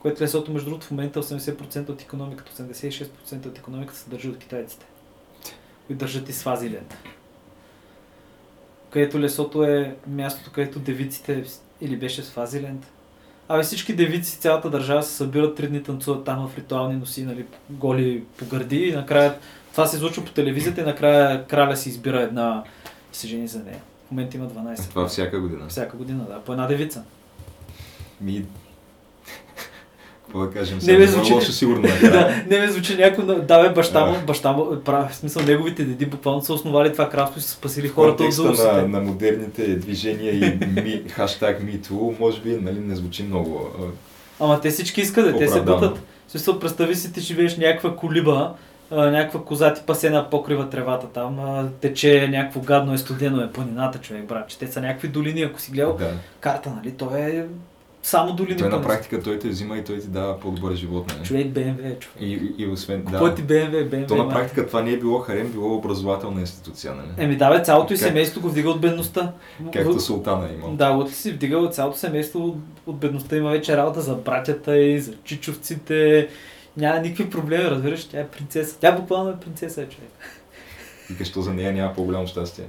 [0.00, 4.38] Което лесото, между другото, в момента 80% от економиката, 86% от економиката се държи от
[4.38, 4.86] китайците.
[5.86, 6.96] Които държат и Свазиленд.
[8.90, 11.44] Където лесото е мястото, където девиците
[11.80, 12.86] или беше Свазиленд.
[13.48, 17.46] Абе всички девици, цялата държава се събират три дни танцуват там в ритуални носи, нали,
[17.70, 19.38] голи по гърди и накрая
[19.72, 22.64] това се излучва по телевизията и накрая краля си избира една
[23.12, 23.80] и се жени за нея.
[24.08, 24.88] В момента има 12.
[24.88, 25.64] Това всяка година.
[25.68, 26.40] Всяка година, да.
[26.40, 27.02] По една девица.
[28.20, 28.44] Ми...
[30.24, 30.78] Какво да кажем?
[30.82, 31.92] Не ме много звучи- лошо сигурно е.
[32.10, 35.84] да, не ме звучи някой, да бе, баща му, баща му, прав, в смисъл неговите
[35.84, 38.72] деди буквално са основали това кралство и са спасили хората от злосите.
[38.72, 43.70] на, на модерните движения и ми, хаштаг MeToo, може би нали, не звучи много.
[44.40, 45.98] Ама те всички искат, да, те се бутат.
[46.28, 48.54] В смисъл, представи си, ти живееш някаква колиба,
[48.90, 51.38] някаква коза ти пасе на покрива тревата там,
[51.80, 55.60] тече някакво гадно е студено е планината, човек, брат, че те са някакви долини, ако
[55.60, 56.10] си гледал Да.
[56.40, 57.46] карта, нали, то е
[58.02, 58.58] само долини.
[58.58, 61.12] Той на практика той те взима и той ти дава по-добър живот.
[61.14, 61.26] Нали?
[61.26, 62.16] Човек BMW, е, човек.
[62.20, 62.24] И,
[62.58, 63.04] и, и освен...
[63.10, 63.34] Да.
[63.34, 64.08] ти BMW, BMW.
[64.08, 67.08] То на практика това не е било харем, било образователна институция, нали?
[67.18, 69.32] Еми да, бе, цялото и Как- семейство го вдига от бедността.
[69.72, 70.70] Както султана е имал.
[70.70, 73.36] Да, от си вдигал цялото семейство от, от бедността.
[73.36, 76.28] Има вече работа за братята и за чичовците.
[76.76, 78.04] Няма никакви проблеми, разбираш.
[78.04, 78.76] Тя е принцеса.
[78.80, 80.10] Тя буквално е принцеса, човек.
[81.20, 82.64] И що за нея няма по-голямо щастие.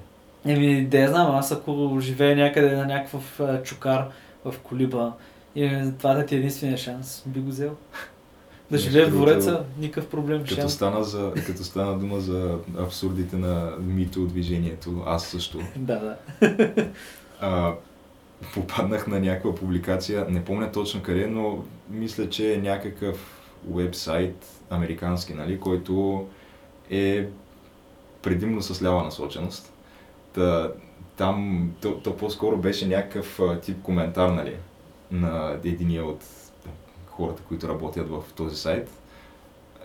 [0.46, 4.08] Еми, да я знам, аз ако живея някъде на някакъв чукар
[4.46, 5.14] в колиба
[5.56, 7.76] и това да ти е единствения шанс, би го взел.
[8.72, 10.44] Да живее в двореца, никакъв проблем.
[10.50, 15.60] Като стана, за, като стана дума за абсурдите на мито движението, аз също.
[15.76, 16.18] Да, да.
[17.42, 17.74] а,
[18.54, 25.34] попаднах на някаква публикация, не помня точно къде, но мисля, че е някакъв уебсайт, американски,
[25.34, 26.28] нали, който
[26.89, 27.28] е
[28.21, 29.74] предимно с лява насоченост.
[30.34, 30.71] Та,
[31.17, 34.56] там то, то по-скоро беше някакъв тип коментар, нали,
[35.12, 36.24] на единия от
[37.08, 38.89] хората, които работят в този сайт.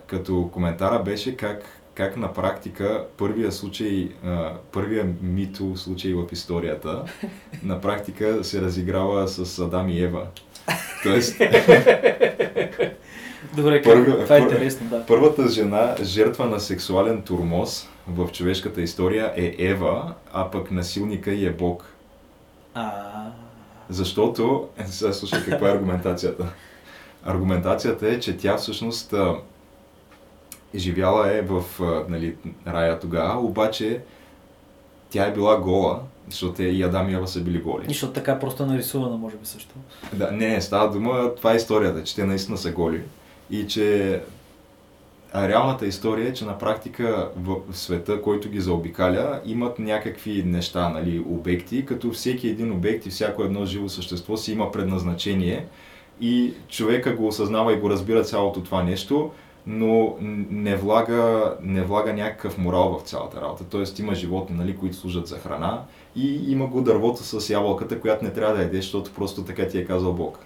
[0.07, 1.63] Като коментара беше как,
[1.93, 4.09] как на практика първия случай,
[4.71, 7.03] първия мито случай в историята
[7.63, 10.27] на практика се разиграва с Адам и Ева.
[11.03, 11.41] Тоест,
[13.55, 15.05] Добре, Първи- това е интересно, да.
[15.05, 21.45] първата жена, жертва на сексуален турмоз в човешката история е Ева, а пък насилника й
[21.45, 21.85] е Бог.
[22.73, 22.91] А,
[23.89, 26.45] Защото, сега слушай каква е аргументацията.
[27.25, 29.13] Аргументацията е, че тя всъщност
[30.75, 31.63] живяла е в
[32.09, 32.35] нали,
[32.67, 34.01] рая тогава, обаче
[35.09, 37.83] тя е била гола, защото и Адам и Ева са били голи.
[37.83, 39.75] и защото така просто нарисувана, може би също.
[40.13, 43.01] Да, не, не, става дума, това е историята, че те наистина са голи.
[43.51, 44.21] И че
[45.33, 50.89] а реалната история е, че на практика в света, който ги заобикаля, имат някакви неща,
[50.89, 55.65] нали, обекти, като всеки един обект и всяко едно живо същество си има предназначение
[56.21, 59.31] и човека го осъзнава и го разбира цялото това нещо,
[59.67, 60.15] но
[60.49, 63.63] не влага, не влага някакъв морал в цялата работа.
[63.69, 65.81] Тоест има животни, нали, които служат за храна
[66.15, 69.77] и има го дървото с ябълката, която не трябва да ядеш, защото просто така ти
[69.77, 70.39] е казал Бог.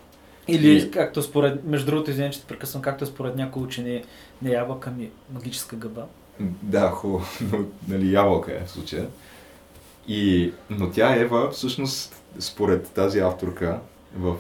[0.48, 4.04] Или И- както според, между другото, извинявай, че те прекъсвам, както според някои учени,
[4.42, 6.06] не ябълка ми магическа гъба.
[6.40, 9.06] Да, хубаво, но нали, ябълка е в случая.
[10.08, 13.80] И, но тя Ева, всъщност, според тази авторка
[14.18, 14.36] в,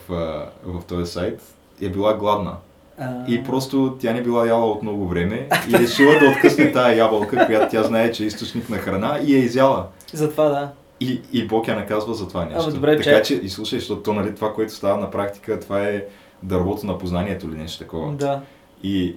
[0.66, 1.42] в този сайт,
[1.82, 2.56] е била гладна.
[3.00, 6.98] А, И просто тя не била яла от много време и решила да откъсне тая
[6.98, 9.88] ябълка, която тя знае, че е източник на храна и я изяла.
[10.14, 10.72] Затова да.
[11.02, 12.60] И, и Бог я наказва за това нещо.
[12.64, 15.60] Ама добре, така че- че, и слушай, защото то, нали, това, което става на практика,
[15.60, 16.04] това е
[16.44, 18.14] дървото на познанието или нещо такова.
[18.14, 18.42] Да.
[18.84, 19.16] И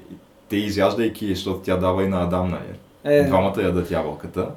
[0.49, 2.79] те изяждайки, защото тя дава и на Адам, нали?
[3.17, 4.49] Е, Двамата ядат ябълката.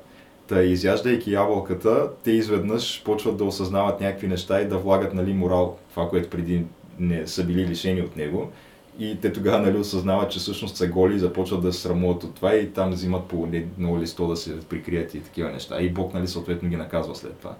[0.47, 5.77] Та изяждайки ябълката, те изведнъж почват да осъзнават някакви неща и да влагат нали, морал,
[5.89, 6.63] това, което преди
[6.99, 8.51] не са били лишени от него.
[8.99, 12.35] И те тогава нали, осъзнават, че всъщност са голи и започват да се срамуват от
[12.35, 15.81] това и там взимат по едно листо да се прикрият и такива неща.
[15.81, 17.55] И Бог нали, съответно ги наказва след това.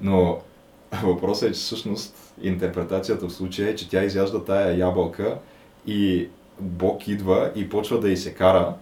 [0.00, 0.38] Но
[1.02, 5.38] въпросът е, че всъщност интерпретацията в случая е, че тя изяжда тая ябълка
[5.86, 6.28] и
[6.60, 8.74] Бог идва и почва да й се кара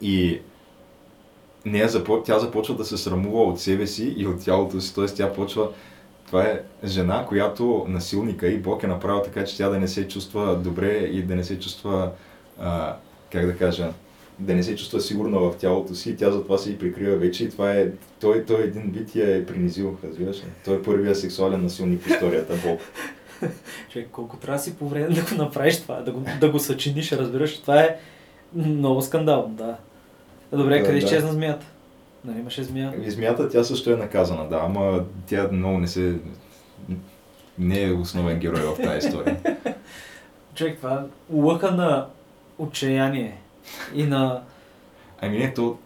[0.00, 0.40] и
[1.64, 1.88] нея
[2.24, 5.06] тя започва да се срамува от себе си и от тялото си, т.е.
[5.06, 5.68] тя почва
[6.26, 10.08] това е жена, която насилника и Бог е направил така, че тя да не се
[10.08, 12.10] чувства добре и да не се чувства,
[12.60, 12.96] а,
[13.32, 13.92] как да кажа,
[14.38, 17.44] да не се чувства сигурна в тялото си и тя затова се и прикрива вече
[17.44, 17.88] и това е,
[18.20, 20.46] той, той един вид я е принизил, разбираш ли?
[20.64, 22.80] Той е първия сексуален насилник в историята, Бог.
[23.92, 26.58] човек, колко трябва да си по време да го направиш това, да го, да го
[26.58, 27.96] съчиниш, разбираш, това е
[28.54, 29.76] много скандално, да.
[30.52, 30.98] Добре, Да, къде да.
[30.98, 31.66] изчезна змията?
[32.26, 32.94] Нали имаше змия?
[33.04, 36.18] И змията тя също е наказана, да, ама тя много не се...
[37.58, 39.40] не е основен герой в тази история.
[40.54, 42.06] Човек, това е лъха на
[42.58, 43.38] отчаяние
[43.94, 44.42] и на...
[45.20, 45.78] Ами не, то,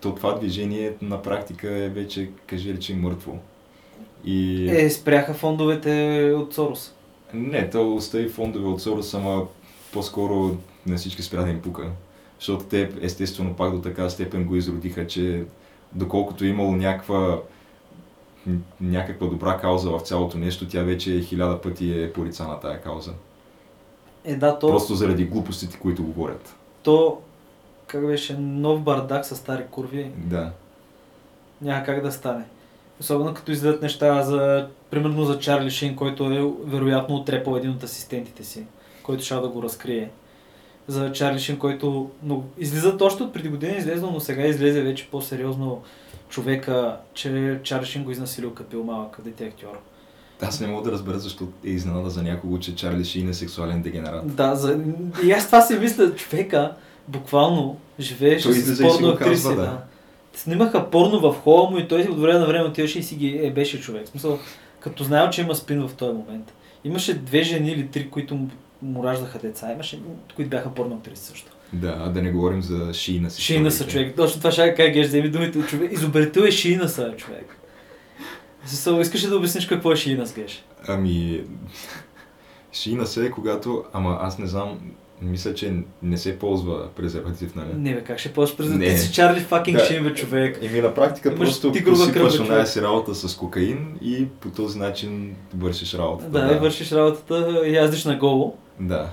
[0.00, 3.38] то това движение на практика е вече, кажи речи, мъртво.
[4.24, 4.68] И...
[4.70, 6.94] Е, спряха фондовете от Сорос.
[7.34, 9.46] Не, то остави фондове от Сорос, ама
[9.92, 11.90] по-скоро на всички спря да им пука.
[12.38, 15.44] Защото те естествено пак до така степен го изродиха, че
[15.92, 17.38] доколкото е имало някаква
[18.80, 23.12] някаква добра кауза в цялото нещо, тя вече хиляда пъти е порицана тая кауза.
[24.24, 26.56] Е, да, то, Просто заради глупостите, които говорят.
[26.82, 27.20] то,
[27.86, 30.50] как беше, нов бардак с стари курви, Да.
[31.62, 32.44] няма как да стане.
[33.00, 37.82] Особено като излизат неща за, примерно за Чарли Шин, който е вероятно отрепал един от
[37.82, 38.64] асистентите си,
[39.02, 40.10] който ще да го разкрие.
[40.88, 45.08] За Чарли Шин, който но, излизат още от преди години, излезнал, но сега излезе вече
[45.10, 45.82] по-сериозно
[46.28, 49.78] човека, че Чарли Шин го изнасилил като бил малък дете актьор.
[50.42, 53.82] Аз не мога да разбера защо е изненада за някого, че Чарли Шин е сексуален
[53.82, 54.36] дегенерат.
[54.36, 54.78] Да, за...
[55.24, 56.72] и аз това си мисля, човека
[57.08, 59.48] буквално живееше с излиза порно актриси.
[59.48, 59.54] да.
[59.54, 59.78] Да.
[60.34, 63.40] Снимаха порно в хола му и той от време на време отиваше и си ги
[63.42, 64.06] е, беше човек.
[64.06, 64.38] В смисъл,
[64.80, 66.52] като знаел, че има спин в този момент.
[66.84, 68.48] Имаше две жени или три, които му-
[68.84, 69.72] му раждаха деца.
[69.72, 70.00] Имаше,
[70.36, 71.52] които бяха порно актриси също.
[71.72, 73.42] Да, а да не говорим за Шина си.
[73.42, 74.16] Шиина са човек.
[74.16, 75.92] Точно това ще кажа, как вземи думите от човек.
[75.92, 77.56] Изобретил е Шиина са човек.
[78.64, 80.64] В Смисъл, искаш ли да обясниш какво е Шиина с геш?
[80.88, 81.44] Ами,
[82.72, 84.78] Шина се е когато, ама аз не знам,
[85.22, 87.68] мисля, че не се ползва презерватив, нали?
[87.74, 88.86] Не бе, как ще ползваш през Не.
[88.86, 89.84] Ти си Чарли факинг Да.
[89.84, 90.58] Шин, бе, човек.
[90.62, 94.78] Еми на практика Имаш просто посипваш бе, оная си работа с кокаин и по този
[94.78, 96.30] начин вършиш работата.
[96.30, 98.56] Да, и вършиш работата, яздиш на голо.
[98.80, 99.10] Да.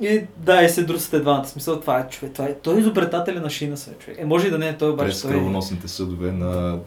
[0.00, 1.44] И да, и се друсате двамата.
[1.44, 2.32] Смисъл, това е човек.
[2.34, 4.18] Това е, той е изобретателя на шина се, човек.
[4.20, 5.28] Е, може и да не е той, обаче През е...
[5.28, 6.78] кръвоносните съдове на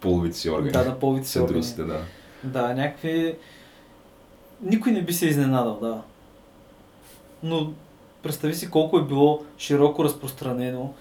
[0.00, 0.70] половите си органи.
[0.70, 1.54] Да, на половите си се органи.
[1.54, 2.00] друсите, да.
[2.44, 3.34] Да, някакви...
[4.62, 6.02] Никой не би се изненадал, да.
[7.42, 7.72] Но
[8.22, 10.92] представи си колко е било широко разпространено.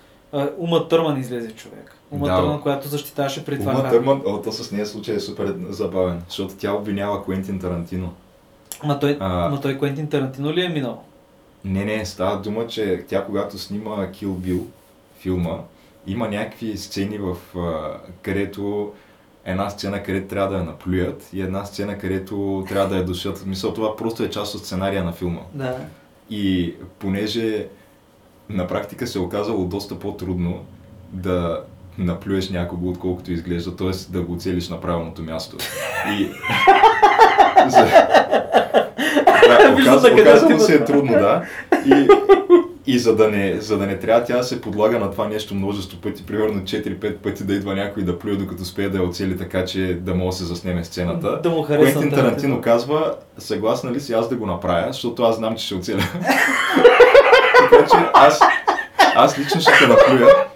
[0.57, 1.95] Ума Търман излезе човек.
[2.11, 2.35] Ума Да.
[2.35, 3.71] Търман, която защитаваше пред това.
[3.71, 3.97] Ума Харви.
[3.97, 8.13] Търман, о, то с нея случай е супер забавен, защото тя обвинява Куентин Тарантино.
[8.83, 9.49] Ма той, А.
[9.49, 11.03] ма той Куентин Тарантино ли е минал?
[11.65, 14.61] Не, не, става дума, че тя когато снима Kill Bill
[15.19, 15.57] филма,
[16.07, 17.35] има някакви сцени, в,
[18.21, 18.91] където
[19.45, 23.43] една сцена, където трябва да я наплюят и една сцена, където трябва да я душат.
[23.45, 25.41] Мисля, това просто е част от сценария на филма.
[25.53, 25.77] Да.
[26.29, 27.67] И понеже
[28.49, 30.65] на практика се е оказало доста по-трудно
[31.13, 31.63] да
[31.97, 34.11] наплюеш някого, отколкото изглежда, т.е.
[34.11, 35.57] да го целиш на правилното място.
[36.09, 36.29] И...
[37.69, 37.85] За...
[39.47, 40.01] Да, Виждам оказ...
[40.01, 41.45] за къде оказало отива се е трудно, да.
[41.85, 42.07] И,
[42.87, 45.55] и за, да не, за да не трябва тя да се подлага на това нещо
[45.55, 49.37] множество пъти, примерно 4-5 пъти да идва някой да плюе, докато успее да я оцели
[49.37, 51.39] така, че да може да се заснеме сцената.
[51.43, 55.35] Да му харесна Куентин Тарантино казва, съгласна ли си аз да го направя, защото аз
[55.35, 56.01] знам, че ще оцеля.
[57.69, 58.39] така че аз,
[59.15, 60.47] аз лично ще те наплюя.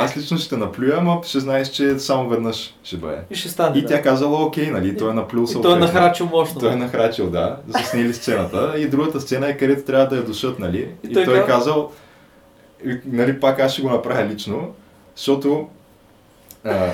[0.00, 3.18] Аз лично ще наплюя, ама ще знаеш, че само веднъж ще бъде.
[3.30, 3.78] И ще стане.
[3.78, 3.88] И да.
[3.88, 5.78] тя казала, окей, нали, той е наплюл И той е съответно.
[5.78, 6.60] нахрачил мощно.
[6.60, 7.56] Той е нахрачил, да.
[7.68, 8.74] Заснели сцената.
[8.78, 10.78] И другата сцена е където трябва да я душат, нали?
[11.04, 11.90] И И, той той, е каза- казал,
[13.04, 14.74] нали, пак аз ще го направя лично,
[15.16, 15.68] защото
[16.64, 16.90] а,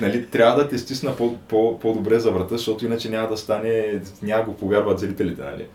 [0.00, 3.84] нали, трябва да те стисна по, по, по-добре за врата, защото иначе няма да стане,
[4.22, 5.66] няма го повярват зрителите, нали?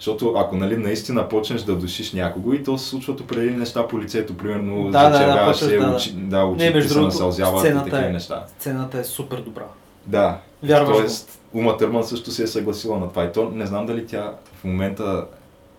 [0.00, 4.00] Защото ако нали, наистина почнеш да душиш някого и то се случват определени неща по
[4.00, 5.96] лицето, примерно Да, да, да, зачервяваш почваш, се, да, да.
[5.96, 8.44] очи, да, Не, очите между се другото, насълзяват и такива е- неща.
[8.58, 9.64] Сцената е супер добра.
[10.06, 10.96] Да, Вярваш.
[10.96, 13.24] Тоест, Ума Търман също се е съгласила на това.
[13.24, 15.24] И то не знам дали тя в момента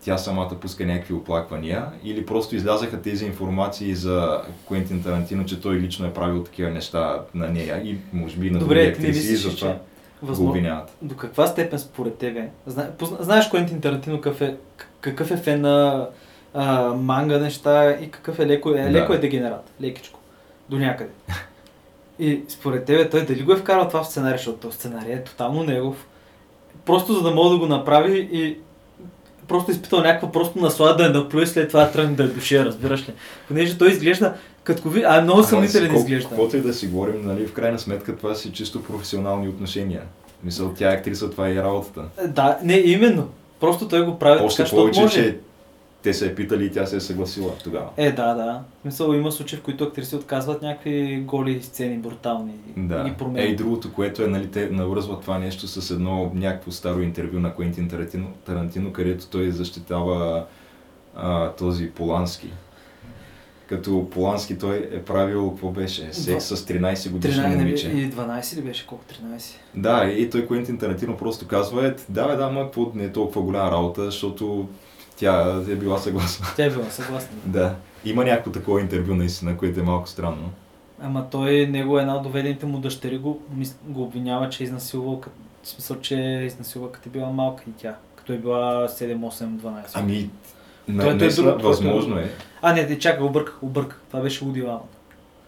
[0.03, 5.75] тя самата пуска някакви оплаквания или просто излязаха тези информации за Куентин Тарантино, че той
[5.75, 9.07] лично е правил такива неща на нея и може би на други Добре, ти не
[9.07, 9.75] актриси мислиш, затова
[10.21, 10.49] го възможно...
[10.51, 10.91] обвиняват.
[11.01, 12.49] До каква степен според тебе?
[12.67, 12.91] Зна...
[12.97, 13.17] позна...
[13.19, 16.07] Знаеш Куентин Тарантино какъв е, к- какъв е фен на
[16.53, 18.91] а, манга неща и какъв е леко, е, Да.
[18.91, 20.19] леко е дегенерат, лекичко,
[20.69, 21.11] до някъде.
[22.19, 25.23] И според тебе той дали го е вкарал това в сценария, защото този сценарий е
[25.23, 26.07] тотално негов.
[26.85, 28.57] Просто за да мога да го направи и
[29.47, 33.09] просто изпитал някаква просто наслада да я наплюе, след това тръгне да я душе, разбираш
[33.09, 33.13] ли?
[33.47, 34.33] Понеже той изглежда
[34.63, 36.29] като ви, а е много съмнителен изглежда.
[36.29, 40.01] Каквото и да си говорим, нали, в крайна сметка това си чисто професионални отношения.
[40.43, 42.03] Мисъл, тя е актриса, това е и работата.
[42.17, 43.27] Е, Да, не, именно.
[43.59, 45.13] Просто той го прави Още така, повече, може.
[45.13, 45.37] че
[46.03, 47.87] те се е питали и тя се е съгласила тогава.
[47.97, 48.61] Е, да, да.
[48.77, 53.03] В Смисъл, има случаи, в които актриси отказват някакви голи сцени, брутални и Да.
[53.03, 53.49] ги Е, променят.
[53.49, 57.53] и другото, което е, нали, те навързват това нещо с едно някакво старо интервю на
[57.53, 60.45] Куентин Тарантино, Тарантино където той защитава
[61.15, 62.47] а, този Полански.
[63.71, 67.89] Като Полански той е правил, какво беше, секс с 13 годишно 13 момиче.
[67.89, 68.87] или 12 ли беше?
[68.87, 69.55] Колко 13?
[69.75, 73.11] Да, и той Куентин Тарантино просто казва, е, да, бе, да, ма какво не е
[73.11, 74.67] толкова голяма работа, защото
[75.17, 76.47] тя е била съгласна.
[76.55, 77.37] Тя е била съгласна.
[77.45, 77.75] да.
[78.05, 80.51] Има някакво такова интервю наистина, което е малко странно.
[81.01, 83.41] Ама той, него една от доведените му дъщери го,
[83.83, 85.21] го обвинява, че е изнасилвал,
[85.63, 87.95] в смисъл, че е изнасилвал като е била малка и тя.
[88.15, 89.83] Като е била 7, 8, 12.
[89.93, 90.29] Ами,
[90.85, 92.31] Той- на, той е друг, е възможно е.
[92.61, 94.01] А, не, не, чакай, обърках, обърках.
[94.07, 94.79] Това беше Уди Алън.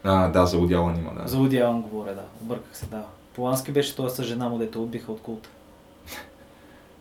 [0.04, 1.28] А, да, за Одяла има, да.
[1.28, 2.22] За Уди Алън говоря, да.
[2.42, 3.02] Обърках се, да.
[3.34, 5.48] Полански беше той с жена му, дето отбиха от култа.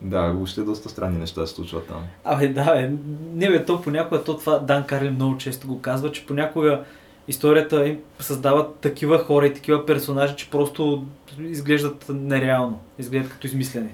[0.01, 2.03] Да, въобще доста странни неща се случват там.
[2.23, 2.91] Абе, да, бе.
[3.33, 6.83] Не, бе, то понякога, то това Дан Карлин много често го казва, че понякога
[7.27, 11.05] историята им създава такива хора и такива персонажи, че просто
[11.39, 12.79] изглеждат нереално.
[12.99, 13.89] Изглеждат като измислени.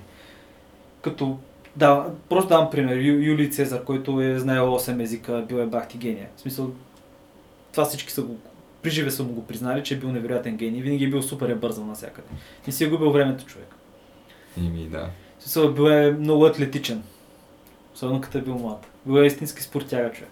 [1.01, 1.37] Като,
[1.79, 2.95] да, просто давам пример.
[2.95, 6.27] Ю, Юлий Цезар, който е знаел 8 езика, бил е бахти гения.
[6.35, 6.71] В смисъл,
[7.71, 8.37] това всички са го
[8.81, 10.81] приживе са му го признали, че е бил невероятен гений.
[10.81, 12.27] Винаги е бил супер е бързал навсякъде.
[12.67, 13.75] Не си е губил времето човек.
[14.57, 15.09] Ими, да.
[15.39, 17.03] Смисъл, бил е много атлетичен.
[17.95, 18.87] Особено като е бил млад.
[19.05, 20.31] Бил е истински спортяга човек.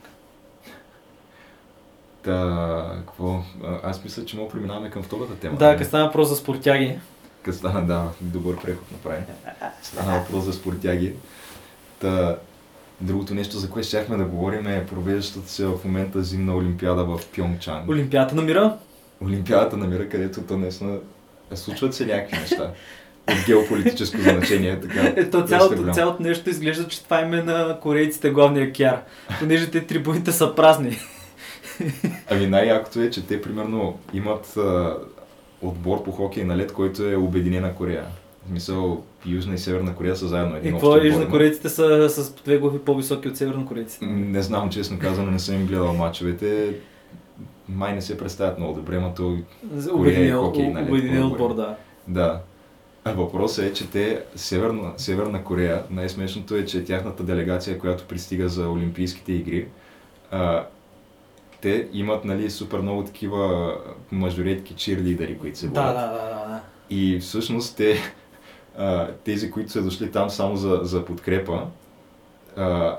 [2.23, 3.43] Та, какво?
[3.83, 5.57] Аз мисля, че мога преминаваме към втората тема.
[5.57, 6.99] Да, като стана въпрос за спортяги.
[7.47, 9.21] Като стана, да, добър преход направи.
[9.81, 11.13] Стана въпрос за спортяги.
[11.99, 12.37] Та,
[13.01, 17.19] другото нещо, за което щяхме да говорим е провеждащата се в момента зимна олимпиада в
[17.35, 17.89] Пьонгчан.
[17.89, 18.77] Олимпиада на мира.
[19.23, 20.97] Олимпиадата на мира, където то наистина
[21.55, 22.71] случват се някакви неща.
[23.29, 25.13] От геополитическо значение, така.
[25.15, 29.01] Ето цялото, цялото нещо изглежда, че това име на корейците главния кяр.
[29.39, 30.97] Понеже те трибуните са празни.
[32.29, 34.97] Ами най-якото е, че те примерно имат а,
[35.61, 38.05] отбор по хокей на лед, който е Обединена Корея.
[38.45, 42.09] В смисъл, Южна и Северна Корея са заедно И един общ какво е, южнокорейците са
[42.09, 44.05] с две глави по-високи от севернокорейците.
[44.05, 46.75] Не знам, честно казано, не съм им гледал мачовете.
[47.69, 49.37] Май не се представят много добре, но то...
[49.91, 51.75] Корея и Обединен, хокей, нали, обединен отбор, да.
[52.07, 52.41] Да.
[53.03, 58.49] А въпросът е, че те, Северна, Северна Корея, най-смешното е, че тяхната делегация, която пристига
[58.49, 59.67] за Олимпийските игри,
[60.31, 60.65] а,
[61.61, 63.73] те имат нали, супер много такива
[64.11, 65.83] мажоретки чирлидери, които се водят.
[65.83, 66.59] да, да, да, да.
[66.89, 67.97] И всъщност те,
[68.77, 71.61] а, тези, които са дошли там само за, за подкрепа,
[72.55, 72.97] а,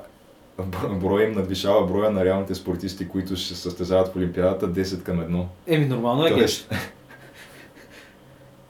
[0.61, 5.03] бро- броя им надвишава броя на реалните спортисти, които ще се състезават в Олимпиадата 10
[5.03, 5.45] към 1.
[5.67, 6.37] Еми, нормално е, геш.
[6.39, 6.75] Тоест,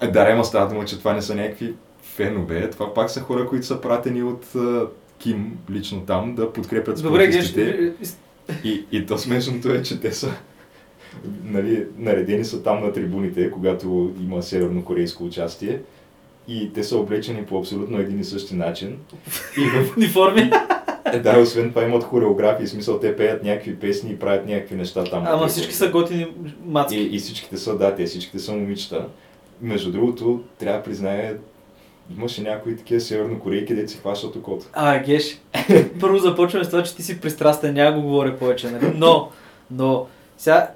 [0.01, 3.47] А, да, Рема става дума, че това не са някакви фенове, това пак са хора,
[3.47, 4.47] които са пратени от
[5.19, 7.55] Ким лично там да подкрепят Добре, геш.
[8.65, 10.33] И, и то смешното е, че те са
[11.45, 15.81] нали, наредени са там на трибуните, когато има севернокорейско участие.
[16.49, 18.99] И те са облечени по абсолютно един и същи начин.
[19.59, 19.95] И в...
[19.97, 20.51] Униформи.
[21.13, 25.05] е, да, освен това имат хореографии, смисъл те пеят някакви песни и правят някакви неща
[25.05, 25.25] там.
[25.27, 26.27] Ама всички са готини
[26.67, 26.97] мацки.
[26.97, 29.07] И, и всичките са, да, те всичките са момичета.
[29.63, 31.37] Между другото, трябва да призная,
[32.17, 34.67] имаше някои такива севернокорейки, де си хващат окото.
[34.73, 35.41] А, Геш,
[36.01, 38.93] първо започваме с това, че ти си пристрастен, няма го говоря повече, нали?
[38.97, 39.31] Но,
[39.71, 40.07] но,
[40.39, 40.71] сега,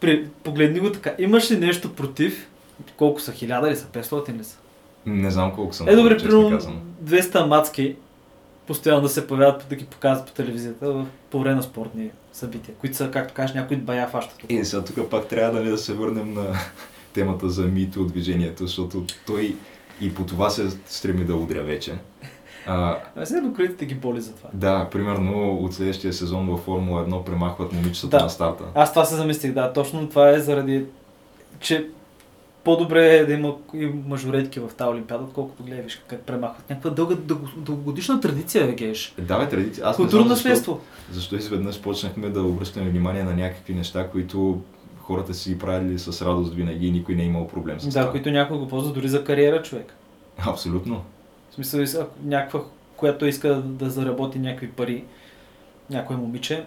[0.00, 2.48] при, погледни го така, имаш ли нещо против,
[2.96, 4.56] колко са, хиляда ли са, 500 ли са?
[5.06, 5.88] Не знам колко съм.
[5.88, 6.76] Е, добре, примерно казано.
[7.04, 7.96] 200 мацки,
[8.66, 12.74] постоянно да се появяват, да ги показват по телевизията в, по време на спортни събития,
[12.74, 14.38] които са, както кажеш, някои бая фащат.
[14.48, 16.46] Е, сега тук пак трябва нали, да се върнем на
[17.12, 19.56] темата за мито от движението, защото той
[20.00, 21.94] и по това се стреми да удря вече.
[22.66, 24.48] А, А сега докритите ги боли за това.
[24.52, 28.22] да, примерно от следващия сезон във Формула 1 премахват момичетата Да.
[28.22, 28.64] на старта.
[28.74, 30.84] Аз това се замислих, да, точно това е заради,
[31.60, 31.86] че
[32.64, 36.70] по-добре е да има и мажоретки в тази олимпиада, отколкото гледаш как премахват.
[36.70, 39.14] Някаква дълга, дълго- дългогодишна традиция, геш.
[39.18, 39.86] Да, бе, традиция.
[39.86, 40.80] Аз Културно знам защо, наследство.
[41.12, 44.60] защо изведнъж почнахме да обръщаме внимание на някакви неща, които
[45.06, 48.10] хората си правили с радост винаги и никой не е имал проблем с Да, това.
[48.10, 49.94] които някой го ползва дори за кариера, човек.
[50.38, 51.02] Абсолютно.
[51.50, 52.60] В смисъл, ако някаква,
[52.96, 55.04] която иска да заработи някакви пари,
[55.90, 56.64] някое момиче,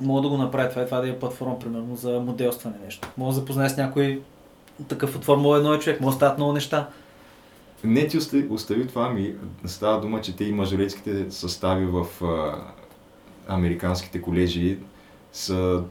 [0.00, 0.70] мога да го направи.
[0.70, 3.08] Това е това да е платформа, примерно, за моделстване нещо.
[3.16, 4.22] Мога да запознае с някой
[4.88, 6.88] такъв от Формула 1 човек, може да стават много неща.
[7.84, 9.34] Не ти остави, остави това ми.
[9.64, 12.54] Става дума, че те и мажоретските състави в а,
[13.48, 14.78] американските колежи
[15.32, 15.82] са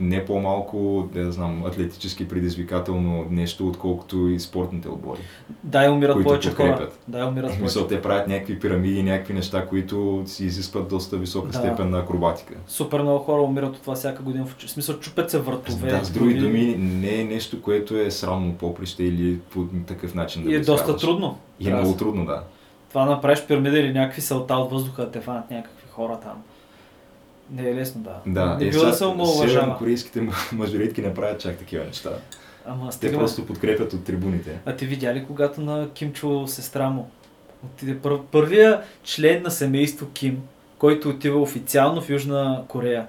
[0.00, 5.20] не по-малко, да знам, атлетически предизвикателно нещо, отколкото и спортните отбори.
[5.64, 6.88] Да, умират повече хора.
[7.08, 7.86] Да, умират В повече.
[7.88, 11.58] те правят някакви пирамиди, някакви неща, които си изискват доста висока Да.
[11.58, 12.54] степен на акробатика.
[12.66, 14.46] Супер много хора умират от това всяка година.
[14.46, 15.90] В смисъл, чупят се въртове.
[15.90, 20.44] Да, с други думи, не е нещо, което е срамно поприще или по такъв начин
[20.44, 21.00] да И е доста изкарваш.
[21.02, 21.38] трудно.
[21.60, 22.42] И е Трябва много трудно, да.
[22.88, 26.42] Това направиш пирамида или някакви салта от въздуха, да те фанат някакви хора там.
[27.50, 28.20] Не е лесно, да.
[28.26, 29.48] Да, не е, било да се омалуважава.
[29.48, 32.10] Севернокорейските мажоретки не правят чак такива неща.
[32.66, 34.58] Ама Те стига, просто подкрепят от трибуните.
[34.66, 37.10] А ти видя ли когато на Кимчо сестра му
[37.64, 40.42] отиде пър, първия член на семейство Ким,
[40.78, 43.06] който отива официално в Южна Корея.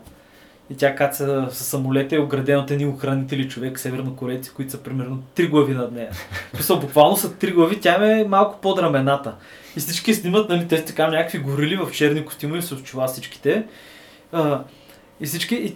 [0.70, 4.78] И тя каца с самолета и е ограден от едни охранители човек, севернокорейци, които са
[4.78, 6.10] примерно три глави над нея.
[6.54, 9.36] В Смисъл, буквално са три глави, тя е малко под рамената.
[9.78, 13.08] И всички снимат, нали, те са така някакви горили в черни костюми и с очила
[13.08, 13.64] всичките.
[14.32, 14.64] А,
[15.20, 15.76] и всички, и,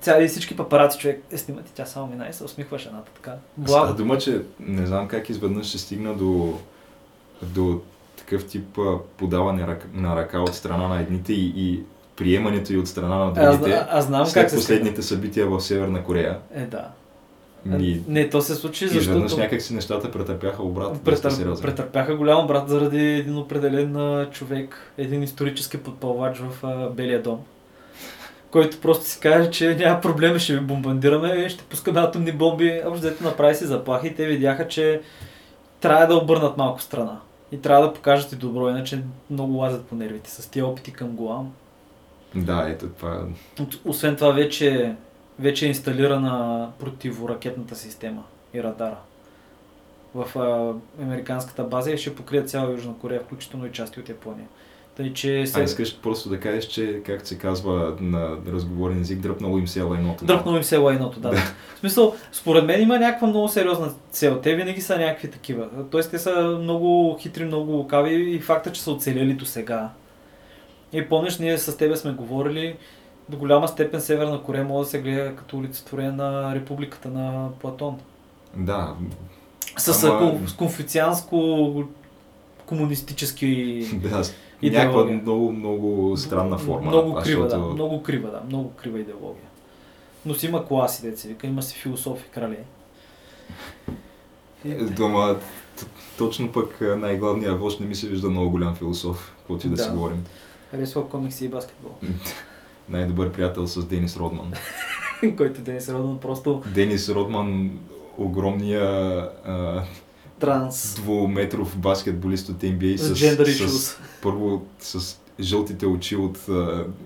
[0.00, 3.10] ця, и всички папараци човек е снимат и тя само мина и се усмихва жената
[3.14, 3.34] така.
[3.66, 3.96] Става Благо.
[3.96, 6.58] дума, че не знам как изведнъж ще стигна до,
[7.42, 7.80] до
[8.16, 8.78] такъв тип
[9.16, 11.82] подаване на ръка от страна на едните и, и
[12.16, 13.70] приемането и от страна на другите.
[13.70, 16.38] а, аз знам след как се последните събития в Северна Корея.
[16.54, 16.88] Е, да.
[17.78, 21.02] И Не, то се случи, изведнъж защото някак си нещата претърпяха обрат.
[21.04, 21.60] Претър...
[21.62, 26.64] претърпяха голям брат заради един определен човек, един исторически подпалвач в
[26.96, 27.38] Белия дом,
[28.52, 32.82] който просто си каже, че няма проблема, ще ви бомбардираме, ще пускаме атомни бомби.
[32.86, 35.00] Общо взето направи си заплахи и те видяха, че
[35.80, 37.20] трябва да обърнат малко страна.
[37.52, 41.08] И трябва да покажат и добро, иначе много лазят по нервите с тия опити към
[41.08, 41.52] Гуам.
[42.34, 43.26] Да, ето това.
[43.60, 44.94] От- Освен това вече,
[45.38, 48.22] вече е инсталирана противоракетната система
[48.54, 48.96] и радара
[50.14, 50.72] в а,
[51.02, 54.46] американската база и ще покрият цяла Южна Корея, включително и части от Япония.
[54.96, 55.62] Тъй, че А се...
[55.62, 59.82] искаш просто да кажеш, че, както се казва на разговорен език, дръпнало им се е
[59.82, 60.24] лайното.
[60.24, 61.32] Дръпнало им се лайното, да.
[61.32, 64.40] В смисъл, според мен има някаква много сериозна цел.
[64.42, 65.68] Те винаги са някакви такива.
[65.90, 69.90] Тоест те са много хитри, много лукави и факта, че са оцелели до сега.
[70.92, 72.76] И помниш, ние с тебе сме говорили,
[73.28, 77.98] до голяма степен Северна Корея може да се гледа като олицетворение на републиката на Платон.
[78.56, 78.94] Да,
[79.76, 80.38] С, Ама...
[80.46, 81.84] с конфуцианско
[82.66, 84.22] комунистически да,
[84.62, 84.90] Идеология.
[85.06, 86.88] някаква много, много странна форма.
[86.88, 87.72] Много крива, защото- да.
[87.72, 88.42] Много крива, да.
[88.46, 89.44] Много крива идеология.
[90.26, 92.58] Но си има класи, деца вика, има си философи, крале.
[94.64, 95.36] И- Е, Дома,
[96.18, 99.76] точно пък а, най-главният вожд не ми се вижда много голям философ, каквото и да,
[99.76, 99.82] Да.
[99.82, 100.24] си говорим.
[100.70, 101.92] Харесва комикси и баскетбол.
[102.88, 104.52] Най-добър приятел с Денис Родман.
[105.36, 107.78] който Денис Родман просто Денис Родман,
[108.18, 108.84] огромния
[109.44, 109.82] а,
[110.42, 110.94] транс.
[110.94, 116.38] двуметров баскетболист от NBA С с, с, първо с жълтите очи от,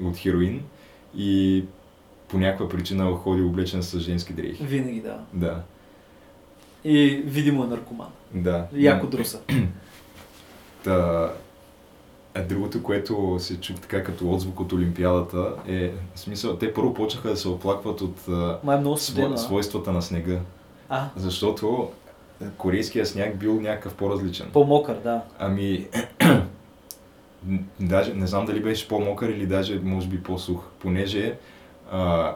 [0.02, 0.62] от хероин
[1.16, 1.64] и
[2.28, 4.64] по някаква причина ходи облечен с женски дрехи.
[4.64, 5.18] Винаги, да.
[5.32, 5.62] Да,
[6.84, 8.08] И видимо е наркоман.
[8.34, 8.66] да.
[8.72, 9.40] Яко друса.
[10.84, 11.30] Та,
[12.34, 16.94] а другото, което се чу така като отзвук от Олимпиадата е, в смисъл, те първо
[16.94, 18.28] почнаха да се оплакват от
[18.64, 19.38] Май е много студена.
[19.38, 20.38] свойствата на снега,
[20.88, 21.88] А, защото
[22.56, 24.50] корейския сняг бил някакъв по-различен.
[24.52, 25.22] по-мокър, да.
[25.38, 25.86] Ами,
[27.80, 31.34] даже не знам дали беше по-мокър или даже може би по-сух, понеже
[31.90, 32.34] а,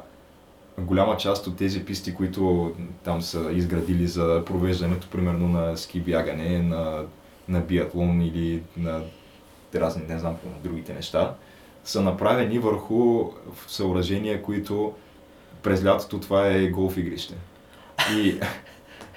[0.78, 2.72] голяма част от тези писти, които
[3.04, 7.04] там са изградили за провеждането, примерно на ски бягане, на,
[7.48, 9.00] на биатлон или на
[9.74, 11.34] разни, не знам, другите неща,
[11.84, 13.30] са направени върху
[13.66, 14.92] съоръжения, които
[15.62, 17.34] през лятото това е голф игрище.
[18.12, 18.40] И,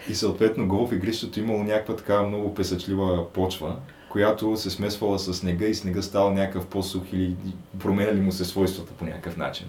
[0.10, 3.76] и съответно голф игрището имало някаква така много песъчлива почва,
[4.10, 7.36] която се смесвала с снега и снега става някакъв по-сух или
[7.80, 9.68] променяли му се свойствата по някакъв начин.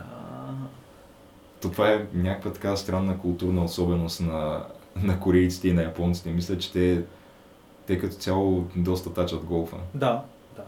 [1.62, 4.64] То това е някаква така странна културна особеност на,
[4.96, 6.30] на корейците и на японците.
[6.30, 7.02] Мисля, че те,
[7.86, 9.76] те като цяло доста тачат голфа.
[9.94, 10.22] Да,
[10.56, 10.64] да.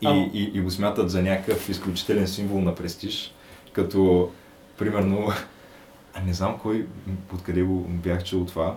[0.00, 3.34] И, и, и го смятат за някакъв изключителен символ на престиж,
[3.72, 4.30] като
[4.78, 5.28] примерно,
[6.14, 6.86] а не знам кой,
[7.34, 8.76] откъде го бях чул това,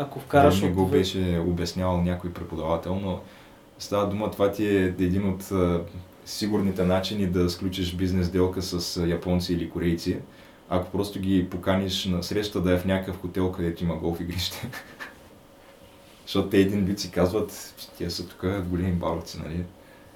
[0.00, 3.20] Ако вкараш ми го беше обяснявал някой преподавател, но
[3.78, 5.52] става дума, това ти е един от
[6.24, 10.18] сигурните начини да сключиш бизнес делка с японци или корейци.
[10.68, 14.68] Ако просто ги поканиш на среща да е в някакъв хотел, където има голф игрище.
[16.26, 19.64] Защото те един вид си казват, тия са тук големи баровци, нали?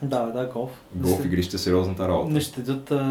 [0.03, 0.71] Да, да, голф.
[0.95, 2.31] Голф игрище е сериозната работа.
[2.33, 3.05] Не щедят а,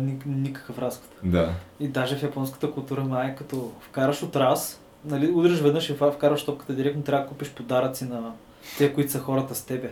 [0.00, 1.10] ни- никакъв разход.
[1.22, 1.52] Да.
[1.80, 6.44] И даже в японската култура май като вкараш от раз, нали, удриш веднъж и вкараш
[6.44, 8.32] топката директно, трябва да купиш подаръци на
[8.78, 9.90] те, които са хората с тебе.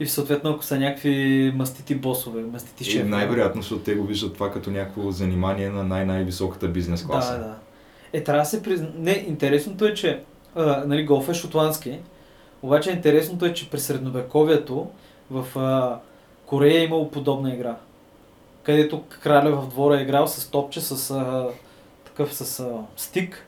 [0.00, 3.10] И съответно, ако са някакви мастити босове, мастити шефове.
[3.10, 7.32] най-вероятно, защото те го виждат това като някакво занимание на най-най-високата бизнес класа.
[7.32, 7.56] Да, да.
[8.12, 8.88] Е, трябва да се призна...
[8.96, 10.22] Не, интересното е, че
[10.54, 11.98] а, нали, голф е шотландски,
[12.62, 14.88] обаче интересното е, че през средновековието
[15.30, 16.00] в а,
[16.46, 17.76] Корея е имало подобна игра.
[18.62, 21.48] Където краля в двора е играл с топче, с а,
[22.04, 23.46] такъв с а, стик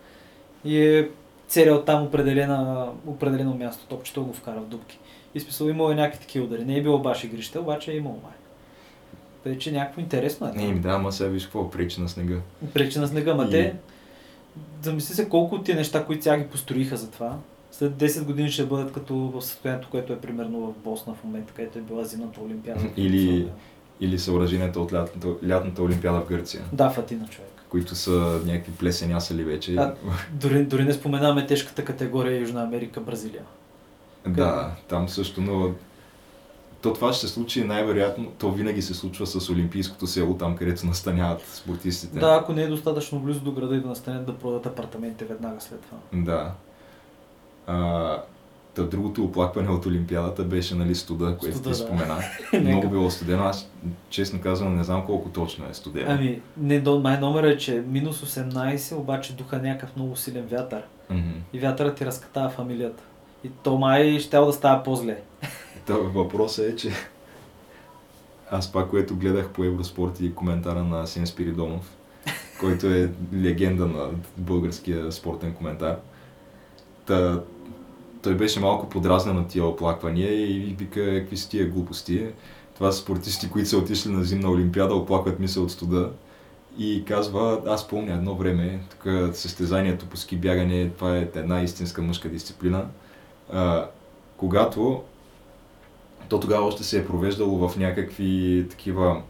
[0.67, 1.09] и е
[1.49, 3.87] целял там определена, определено място.
[3.87, 4.99] Топчето го вкара в дупки.
[5.35, 6.65] И смисъл имало е някакви такива удари.
[6.65, 8.33] Не е било баш игрище, обаче е имало май.
[9.45, 10.53] Тъй, че някакво интересно е.
[10.53, 12.37] Не, да, ама сега виж какво пречи на снега.
[12.75, 13.75] Пречи на снега, ма И- те...
[14.83, 17.37] Замисли се колко от тия неща, които сега ги построиха за това,
[17.73, 21.53] след 10 години ще бъдат като в състоянието, което е примерно в Босна в момента,
[21.53, 22.85] където е била зимната олимпиада.
[22.97, 23.49] Или-
[24.01, 27.56] Или съоръженията от лятната, лятната олимпиада в Гърция, Да, в Атина човек.
[27.69, 29.75] Които са някакви плесенясали вече.
[29.75, 29.95] А,
[30.31, 33.43] Дори, дори не споменаваме тежката категория Южна Америка, Бразилия.
[34.27, 35.71] Да, там също, но
[36.83, 40.87] то това ще се случи най-вероятно, то винаги се случва с Олимпийското село, там където
[40.87, 42.19] настаняват спортистите.
[42.19, 45.61] Да, ако не е достатъчно близо до града и да настанят да продадат апартаментите веднага
[45.61, 45.99] след това.
[46.13, 46.53] Да.
[47.67, 48.23] А,
[48.77, 51.87] та другото оплакване от Олимпиадата беше нали студа, което Студа, ти да.
[51.87, 52.19] спомена.
[52.61, 53.45] Много било студено.
[53.45, 53.71] Аз
[54.11, 56.07] честно казвам не знам колко точно е студено.
[56.09, 60.83] Ами, не, до, май номер е, че минус 18, обаче духа някакъв много силен вятър.
[61.11, 61.31] Мгм.
[61.53, 63.03] И вятърът ти разкатава фамилията.
[63.45, 65.21] И то май ще да става по-зле.
[65.87, 66.91] Та, въпросът е, че
[68.51, 71.97] аз пак, което гледах по Евроспорт и коментара на Асен Спиридонов,
[72.61, 75.97] който е легенда на българския спортен коментар.
[77.07, 77.41] Та,
[78.27, 82.27] той беше малко подразнен от тия оплаквания и вика, какви са тия глупости.
[82.75, 86.11] Това са спортисти, които са отишли на зимна олимпиада, оплакват ми се от студа.
[86.79, 92.03] И казва, аз помня едно време, тук състезанието по ски бягане, това е една истинска
[92.03, 92.87] мъжка дисциплина.
[93.53, 93.89] А,
[94.37, 95.03] когато
[96.29, 99.23] то тогава още се е провеждало в някакви такива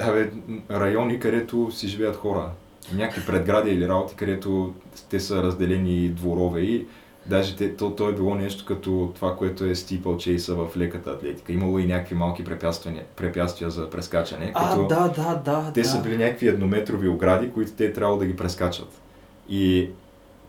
[0.00, 0.30] абе,
[0.70, 2.50] райони, където си живеят хора.
[2.94, 4.74] Някакви предградия или работи, където
[5.10, 6.86] те са разделени дворове и
[7.28, 11.10] даже те, то, то е било нещо като това, което е стипъл чейса в леката
[11.10, 11.52] атлетика.
[11.52, 14.52] Имало и някакви малки препятствия, препятствия за прескачане.
[14.54, 15.72] А, като да, да, да.
[15.74, 15.88] те да.
[15.88, 19.00] са били някакви еднометрови огради, които те е трябвало да ги прескачат.
[19.48, 19.90] И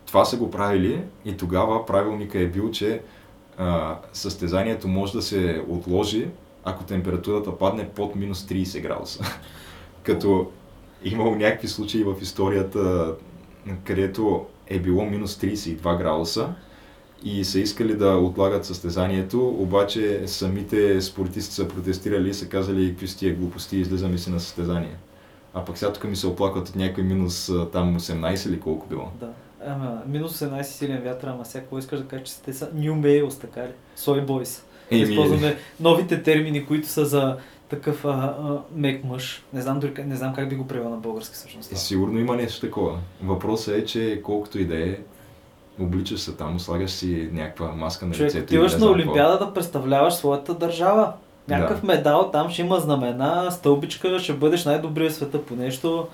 [0.06, 3.00] това са го правили и тогава правилника е бил, че
[3.58, 6.28] а, състезанието може да се отложи,
[6.64, 9.24] ако температурата падне под минус 30 градуса.
[10.02, 10.50] Като
[11.04, 13.14] имало някакви случаи в историята,
[13.84, 16.54] където е било минус 32 градуса
[17.24, 23.08] и са искали да отлагат състезанието, обаче самите спортисти са протестирали и са казали какви
[23.08, 24.96] са тия глупости, излизаме си на състезание.
[25.54, 29.08] А пък сега тук ми се оплакват от някой минус там 18 или колко било.
[29.20, 29.32] Да.
[29.66, 32.92] Ама, минус 18 силен вятър, ама сега какво искаш да кажеш, че те са New
[32.92, 33.72] Males, така ли?
[33.98, 34.62] Soy Boys.
[34.90, 37.36] Еми, Използваме новите термини, които са за
[37.68, 39.44] такъв а, а, мек мъж.
[39.52, 41.72] Не знам, дори, не знам как би го превел на български всъщност.
[41.72, 42.98] Е, сигурно има нещо такова.
[43.22, 44.98] Въпросът е, че колкото и да е,
[45.80, 48.44] обличаш се там, слагаш си някаква маска на Човек, лицето.
[48.44, 51.12] отиваш на Олимпиада да представляваш своята държава.
[51.48, 51.86] Някакъв Да.
[51.86, 56.08] медал, там ще има знамена, стълбичка, ще бъдеш най-добрия в света по нещо.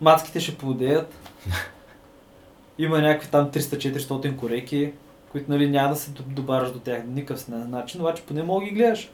[0.00, 1.14] Мацките ще поудеят.
[2.78, 4.92] Има някакви там 300-400 корейки,
[5.32, 8.64] които нали, няма да се д- добавяш до тях никакъв на- начин, обаче поне мога
[8.64, 9.10] ги гледаш.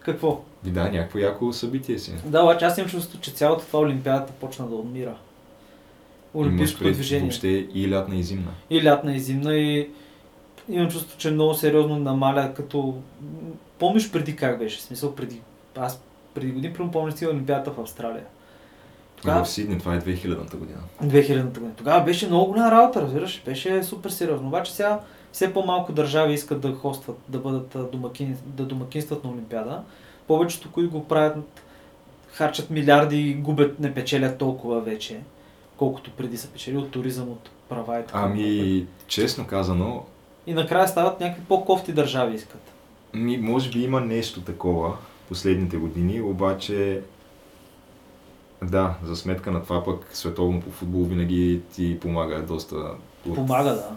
[0.00, 0.40] Какво?
[0.66, 2.12] И да, някакво яко събитие си.
[2.24, 5.14] Да, обаче аз имам чувство, че цялата това Олимпиадата почна да отмира.
[6.34, 7.22] Олимпийското движение.
[7.22, 8.50] въобще и лятна и зимна.
[8.70, 9.90] И лятна и зимна и
[10.68, 12.94] имам чувство, че много сериозно намаля като...
[13.78, 14.78] Помниш преди как беше?
[14.78, 15.40] В смисъл преди...
[15.76, 16.02] Аз
[16.34, 18.24] преди години прямо помня си Олимпиадата в Австралия.
[19.16, 20.78] Тогава, В Сидни, това е 2000-та година.
[21.02, 21.74] 2000-та година.
[21.76, 23.42] Тогава беше много голяма работа, разбираш.
[23.46, 24.48] Беше супер сериозно.
[24.48, 25.00] Обаче сега
[25.32, 29.82] все по-малко държави искат да хостват, да бъдат а, домакини, да домакинстват на Олимпиада.
[30.26, 31.62] Повечето, които го правят,
[32.26, 35.20] харчат милиарди и губят, не печелят толкова вече,
[35.76, 38.18] колкото преди са печели от туризъм, от права и така.
[38.22, 40.04] Ами, честно казано,
[40.46, 42.72] И накрая стават някакви по-кофти държави искат.
[43.14, 44.96] ми, може би има нещо такова
[45.28, 47.00] последните години, обаче
[48.62, 52.76] да, за сметка на това пък световно по футбол винаги ти помага доста
[53.28, 53.90] от Помага, да.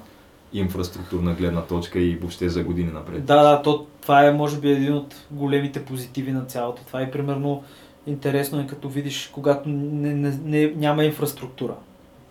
[0.54, 3.26] инфраструктурна гледна точка и въобще за години напред.
[3.26, 6.82] Да, да, то, това е може би един от големите позитиви на цялото.
[6.88, 7.64] Това е примерно
[8.08, 11.76] интересно е като видиш, когато не, не, не, няма инфраструктура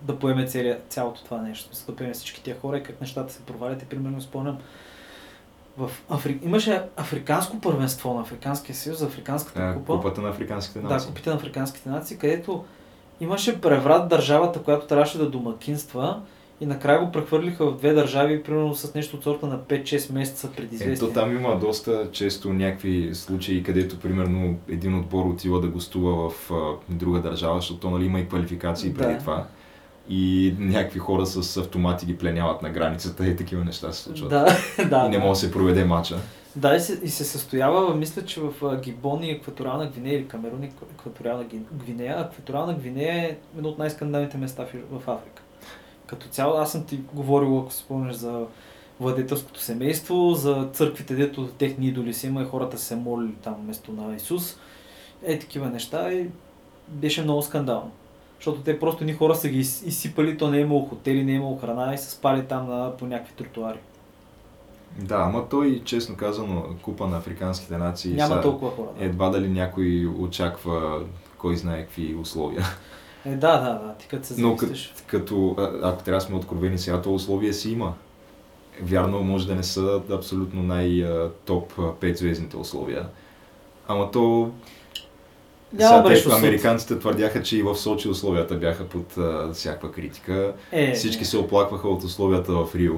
[0.02, 1.66] да поеме целия, цялото това нещо.
[1.66, 3.82] Смисъл Да поеме всички тия хора и как нещата се провалят.
[3.82, 4.58] И примерно спомням
[5.78, 6.40] в Афри...
[6.42, 9.92] имаше африканско първенство на Африканския съюз, за Африканската А, купа.
[9.92, 11.08] Купата на африканските Да, нации.
[11.08, 12.64] купите на африканските нации, където
[13.20, 16.22] имаше преврат държавата, която трябваше да домакинства
[16.60, 20.52] и накрая го прехвърлиха в две държави, примерно с нещо от сорта на 5-6 месеца
[20.56, 21.06] предизвестие.
[21.08, 26.50] Ето там има доста често някакви случаи, където примерно един отбор отива да гостува в
[26.50, 29.18] а, друга държава, защото то, нали, има и квалификации преди Да.
[29.18, 29.46] това.
[30.08, 34.30] И някакви хора с автомати ги пленяват на границата и такива неща се случват.
[34.30, 34.46] Да,
[34.88, 35.06] да.
[35.06, 36.16] И не може да се проведе матча.
[36.56, 40.62] Да, и се, и се състоява, мисля, че в Гибон и Екваториална Гвинея или Камерун
[40.62, 42.26] и Екваториална Гвинея.
[42.30, 45.42] Екваториална Гвинея е едно от най-скандалните места в Африка.
[46.06, 48.44] Като цяло, аз съм ти говорил, ако си спомняш, за
[49.00, 53.92] владетелското семейство, за църквите, дето техни идоли си има и хората се молили там вместо
[53.92, 54.56] на Исус.
[55.22, 56.26] Е, такива неща и
[56.88, 57.90] беше много скандално.
[58.36, 61.32] Защото те просто ни хора са ги из- изсипали, то не е имало хотели, не
[61.32, 63.78] е имало храна и са спали там на, по някакви тротуари.
[64.98, 68.88] Да, ама той, честно казано, купа на африканските нации Няма са- толкова хора.
[68.98, 69.04] Да.
[69.04, 71.00] едва дали някой очаква
[71.38, 72.64] кой знае какви условия.
[73.26, 74.94] Е, да, да, да, ти като се Но като, замислиш.
[75.06, 77.94] като а- ако трябва да сме откровени сега, то условия си има.
[78.82, 83.08] Вярно, може да не са абсолютно най-топ 5 звездните условия.
[83.88, 84.50] Ама то...
[85.72, 90.54] Няма сега те, американците твърдяха, че и в Сочи условията бяха под а, всякаква критика.
[90.72, 91.24] Е, Всички не.
[91.24, 92.94] се оплакваха от условията в Рио.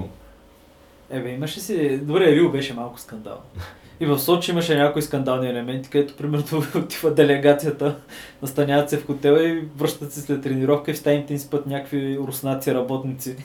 [1.11, 1.99] Ебе, имаше си...
[1.99, 3.39] Добре, Рио беше малко скандал.
[4.01, 6.45] И в Сочи имаше някои скандални елементи, където примерно
[6.75, 7.97] отива делегацията,
[8.43, 12.19] настаняват се в хотела и връщат се след тренировка и в стаите им спят някакви
[12.19, 13.37] руснаци работници.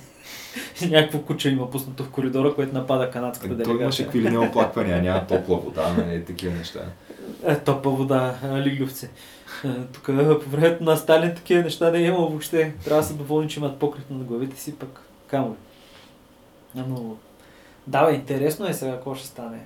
[0.89, 4.06] Някакво куче има пуснато в коридора, което напада канадската Той имаше делегация.
[4.06, 6.80] какви ли не оплаквания, няма топла вода, нали, такива неща.
[7.45, 9.10] Е, топа вода, лиглювци.
[9.66, 10.06] Е, Тук
[10.43, 12.74] по времето на Сталин такива неща не е имало въобще.
[12.86, 15.56] Трябва да са доволни, че имат покрит на главите си, пък камо ли.
[16.76, 17.16] Но,
[17.88, 19.60] да, бе, интересно е сега какво ще стане.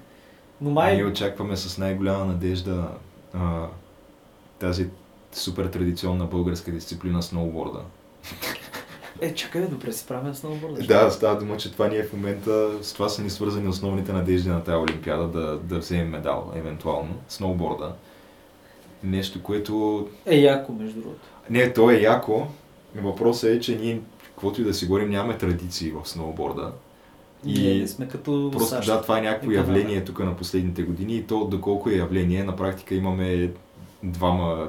[0.61, 0.95] Но май...
[0.95, 2.87] Ние очакваме с най-голяма надежда
[3.33, 3.67] а,
[4.59, 4.89] тази
[5.31, 7.79] супер традиционна българска дисциплина сноуборда.
[9.21, 10.83] Е, чакай, бе, добре, се правим с сноуборда.
[10.83, 14.13] Да, става дума, че това ни е в момента, с това са ни свързани основните
[14.13, 17.93] надежди на тази олимпиада да, да вземем медал, евентуално, сноуборда.
[19.03, 20.07] Нещо, което...
[20.25, 21.27] Е, яко, между другото.
[21.49, 22.47] Не, то е яко.
[22.95, 26.71] Въпросът е, че ние, каквото и да си говорим, нямаме традиции в сноуборда.
[27.43, 28.87] Ние И не сме като Просто САЩ.
[28.87, 32.55] да, това е някакво явление тук на последните години и то доколко е явление, на
[32.55, 33.51] практика имаме
[34.03, 34.67] двама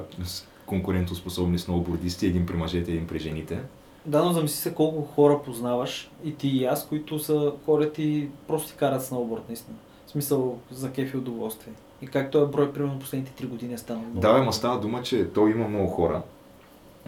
[0.65, 3.59] конкурентоспособни сноубордисти, един при мъжете, един при жените.
[4.05, 8.27] Да, но замисли се колко хора познаваш и ти и аз, които са ходят и
[8.47, 9.77] просто ти карат сноуборд, наистина.
[10.07, 11.73] В смисъл за кеф и удоволствие.
[12.01, 14.19] И как този брой, примерно, последните три години е станал много.
[14.19, 16.21] Да, ма става дума, че то има много хора,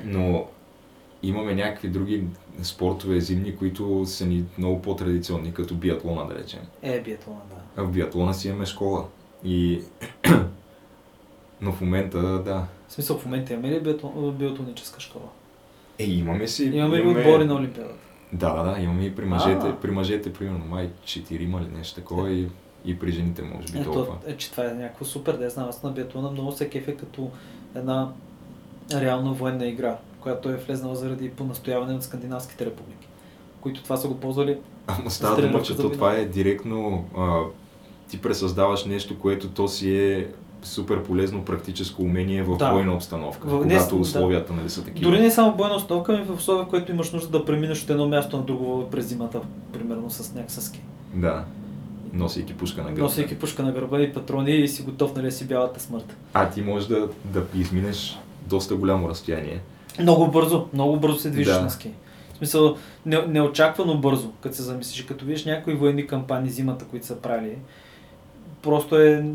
[0.06, 0.46] но
[1.24, 2.24] имаме някакви други
[2.64, 6.60] спортове зимни, които са ни много по-традиционни, като биатлона, да речем.
[6.82, 7.82] Е, биатлона, да.
[7.82, 9.06] А в биатлона си имаме школа.
[9.44, 9.82] И...
[11.62, 12.66] но в момента, да.
[12.88, 15.26] В смисъл, в момента имаме ли биатлон, биатлоническа школа?
[16.00, 16.66] Е, имаме си...
[16.66, 17.96] Имаме ли отбори на Олимпиадата?
[18.34, 19.80] Да, да, имаме и при мъжете, А.
[19.80, 22.48] при мъжете примерно май 4 има ли нещо такова и,
[22.86, 24.06] и при жените може би Е, толкова.
[24.06, 25.70] то, е, че това е някакво супер, да знам.
[25.70, 27.30] Аз на биатлона много се кефе като
[27.76, 28.12] една
[28.94, 33.08] реална военна игра, която е влезнала заради по настояване на скандинавските републики,
[33.62, 34.58] които това са го ползвали.
[34.88, 37.40] Ама става дума, че това е директно, а,
[38.10, 40.28] ти пресъздаваш нещо, което то си е
[40.64, 42.72] супер полезно практическо умение в Да.
[42.72, 44.02] бойна обстановка, В- не, когато да.
[44.02, 45.12] условията нали, са такива.
[45.12, 47.90] Дори не само бойна установка, ами в условия, в които имаш нужда да преминеш от
[47.90, 49.42] едно място на друго през зимата,
[49.74, 50.82] примерно с някакъв ски.
[51.14, 51.46] Да,
[52.14, 53.02] носейки пушка на гърба.
[53.04, 56.18] Носейки пушка на гърба и патрони и си готов нали да си бялата смърт.
[56.34, 59.62] А ти можеш да, да изминеш доста голямо разстояние.
[60.00, 61.62] Много бързо, много бързо се движиш Да.
[61.62, 61.90] на ски.
[62.34, 65.06] В смисъл, не, неочаквано бързо, като се замислиш.
[65.06, 67.58] Като видиш някои военни кампании зимата, които са правили,
[68.62, 69.26] просто е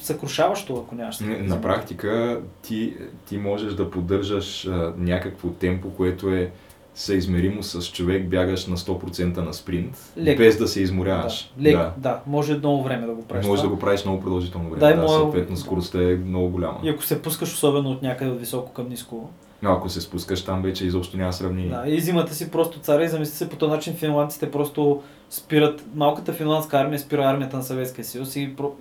[0.00, 1.24] съкрушаващо, ако нямаш ски.
[1.24, 2.94] На практика ти,
[3.26, 6.50] ти можеш да поддържаш а, някакво темпо, което е
[6.98, 10.38] съизмеримо с човек бягаш на 100% на спринт, Леко.
[10.38, 11.52] без да се изморяваш.
[11.56, 12.20] Да, лек, да.
[12.26, 13.46] може много време да го правиш.
[13.46, 14.80] Може да го правиш много продължително време.
[14.80, 16.78] Да, Да, моя- съответно скоростта е много голяма.
[16.82, 19.30] И ако се пускаш особено от някъде от високо към ниско,
[19.62, 21.70] Но ако се спускаш там вече изобщо няма сравнение.
[21.70, 25.84] Да, и зимата си просто царя и замисли се по този начин финландците просто спират,
[25.94, 28.72] малката финландска армия спира армията на Съветския съюз и про,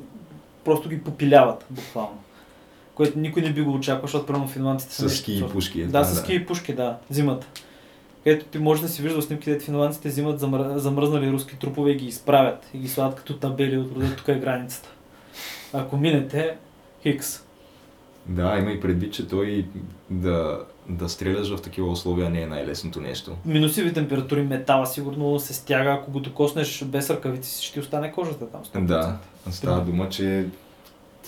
[0.65, 2.18] просто ги попиляват буквално.
[2.95, 5.84] Което никой не би го очаквал, защото примерно финландците са С ски и пушки.
[5.84, 7.47] Да, това, с ски и пушки, да, зимата.
[8.24, 10.78] Където ти можеш да си виждал снимки, където финландците взимат замр...
[10.78, 14.39] замръзнали руски трупове и ги изправят и ги слагат като табели от рода, тук е
[14.39, 14.89] границата.
[15.74, 16.57] Ако минете,
[17.03, 17.43] хикс.
[18.26, 19.65] Да, има и предвид, че той
[20.09, 20.59] да,
[20.89, 23.36] да стреляш в такива условия не е най-лесното нещо.
[23.45, 28.47] Минусови температури, метала сигурно се стяга, ако го докоснеш без ръкавици, ще ти остане кожата
[28.49, 28.63] там.
[28.63, 28.86] 100%.
[28.86, 29.18] Да,
[29.51, 30.45] става дума, че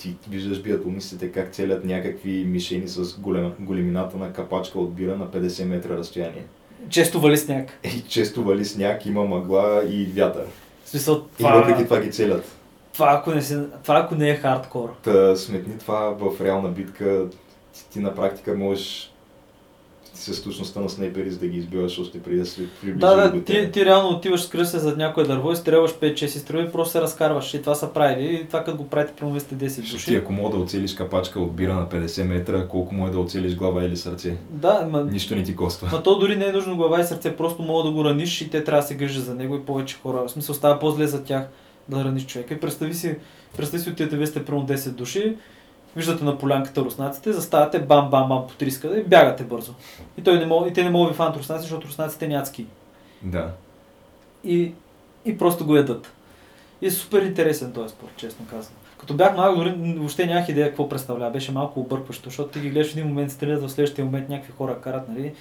[0.02, 5.28] ти виждаш биатлонистите как целят някакви мишени с голем, големината на капачка от бира на
[5.28, 6.44] 50 метра разстояние.
[6.90, 7.80] Често вали сняг.
[7.84, 10.46] И често вали сняг, има мъгла и вятър.
[10.86, 12.46] В смисъл, И това, въпреки това ги целят.
[12.94, 14.94] това, ако не се, това ако не е хардкор.
[15.04, 17.26] Та сметни това в реална битка,
[17.74, 19.12] ти, ти на практика можеш
[20.20, 23.72] с точността на снайперист да ги избиваш още преди да се приближи Да, да, ти,
[23.72, 27.02] ти реално отиваш с кръста зад някое дърво и стрелваш 5-6 стрели и просто се
[27.02, 27.54] разкарваш.
[27.54, 28.36] И това са правили.
[28.36, 30.16] И това като го правите, примерно сте 10 Ще ти, души.
[30.16, 33.56] ако мога да оцелиш капачка от бира на 50 метра, колко му е да оцелиш
[33.56, 34.38] глава или сърце?
[34.50, 35.90] Да, ма, Нищо не ти коства.
[35.92, 38.50] ма то дори не е нужно глава и сърце, просто мога да го раниш и
[38.50, 40.24] те трябва да се грижат за него и повече хора.
[40.28, 41.44] В смисъл става по-зле за тях
[41.90, 42.54] да раниш човека.
[42.54, 43.16] И представи си,
[43.58, 45.36] представи си от тия вие сте примерно 10 души
[45.96, 49.74] виждате на полянката руснаците, заставате бам, бам, бам, потрискате и бягате бързо.
[50.18, 52.48] И, той не мога, и те не могат да ви фанат руснаци, защото руснаците нямат
[52.48, 52.66] ски.
[53.22, 53.52] Да.
[54.44, 54.74] И,
[55.26, 56.12] и просто го ядат.
[56.82, 58.76] И е супер интересен този спорт, честно казвам.
[58.98, 61.32] Като бях малък, дори въобще нямах идея какво представлява.
[61.32, 64.54] Беше малко объркващо, защото ти ги гледаш в един момент, стрелят в следващия момент някакви
[64.58, 65.34] хора карат, нали?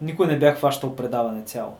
[0.00, 1.76] Никой не бях хващал предаване цяло.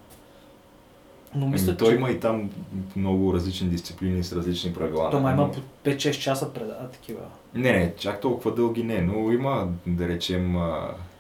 [1.35, 1.95] Но мисля, Ами, той че...
[1.95, 2.51] има и там
[2.97, 5.11] много различни дисциплини с различни правила.
[5.11, 5.41] Тома нали?
[5.41, 5.53] има Но-
[5.85, 7.21] по 5-6 часа предава такива.
[7.55, 10.53] Не, не, чак толкова дълги не, но има, да речем,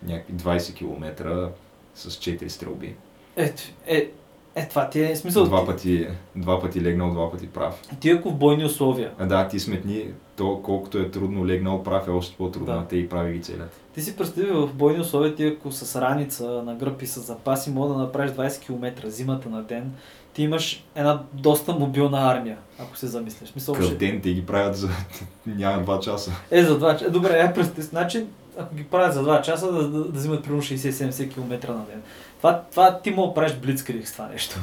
[0.02, 1.48] някакви 20 км
[1.94, 2.94] с 4 стрелби.
[3.36, 3.54] Е,
[3.86, 4.10] е,
[4.54, 5.44] е, това ти е смисъл.
[5.44, 7.80] Два ти- пъти, два пъти легнал, два пъти прав.
[8.00, 10.04] Ти ако в бойни условия, А да, ти сметни,
[10.36, 12.84] то колкото е трудно легнал прав е още по-трудно, Да.
[12.84, 13.80] те и прави ги целят.
[13.94, 17.70] ти си представи в бойни условия, ти ако с раница на гръб и с запаси
[17.70, 19.92] мога да направиш 20 км зимата на ден,
[20.34, 23.52] ти имаш една доста мобилна армия, ако се замислиш.
[23.54, 23.94] Мисъл, Къв ще...
[23.94, 24.88] ден те ги правят за
[25.46, 26.32] няма 2 часа.
[26.50, 27.10] Е, за 2 часа.
[27.10, 27.82] Добре, я представи.
[27.82, 28.24] Значи,
[28.58, 32.02] ако ги правят за 2 часа, да, да, да взимат примерно 60-70 км на ден.
[32.42, 34.56] Това, това ти да правиш блицкриг с това нещо.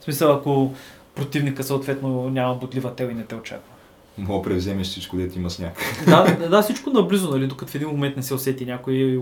[0.00, 0.74] В смисъл, ако
[1.14, 3.72] противника съответно няма бодлива тел и не те очаква.
[4.18, 6.04] Мога превземеш всичко, дето има сняг.
[6.06, 9.20] да, да, всичко наблизо, нали, докато в един момент не се усети някой и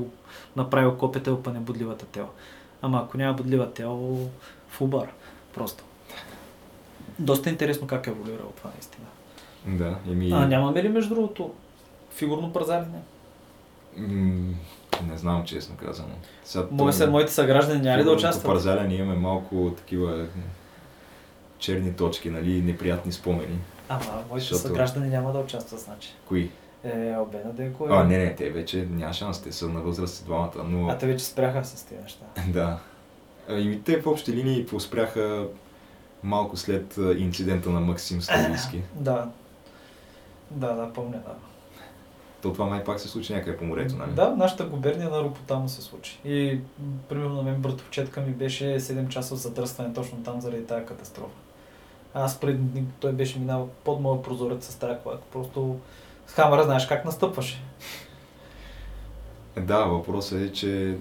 [0.57, 2.29] направил копията и опане бодливата тел.
[2.83, 4.19] Ама ако няма бодлива тел,
[4.69, 5.09] фубар.
[5.55, 5.85] Просто.
[7.19, 9.07] Доста интересно как е еволюирало това наистина.
[9.67, 10.31] Да, еми...
[10.33, 11.55] А нямаме ли между другото
[12.15, 12.99] фигурно пързалене?
[13.97, 14.55] м,
[15.03, 16.15] Не знам, честно казано.
[16.45, 18.47] Сега, то- моите съграждани няма ли да участват?
[18.47, 20.27] Парзаляне имаме малко такива
[21.59, 23.59] черни точки, нали, неприятни спомени.
[23.89, 26.15] Ама, моите Защото- съграждани няма да участват, значи.
[26.29, 26.51] Кои?
[26.85, 27.15] Е,
[27.53, 27.87] Денко.
[27.91, 30.89] А, не, не, те вече няма шанс, те са на възраст двамата, но...
[30.89, 32.25] А те вече спряха с тези неща.
[32.49, 32.79] Да.
[33.51, 35.47] И те в общи линии поспряха
[36.23, 38.83] малко след инцидента на Максим Ставийски.
[38.95, 39.29] Да.
[40.51, 41.35] Да, да, помня, да.
[42.45, 44.13] То това май пак се случи някъде по морето, нали?
[44.13, 46.21] Да, нашата губерния на Ропотамо се случи.
[46.25, 46.59] И
[47.09, 51.35] примерно на мен братовчетка ми беше 7 часа задръстване точно там заради тази катастрофа.
[52.15, 55.17] Аз преди дни той беше минал под моя прозорец с тази кола.
[55.33, 55.79] Просто
[56.27, 57.63] с хамера знаеш как настъпваше.
[59.61, 60.97] Да, въпросът е, че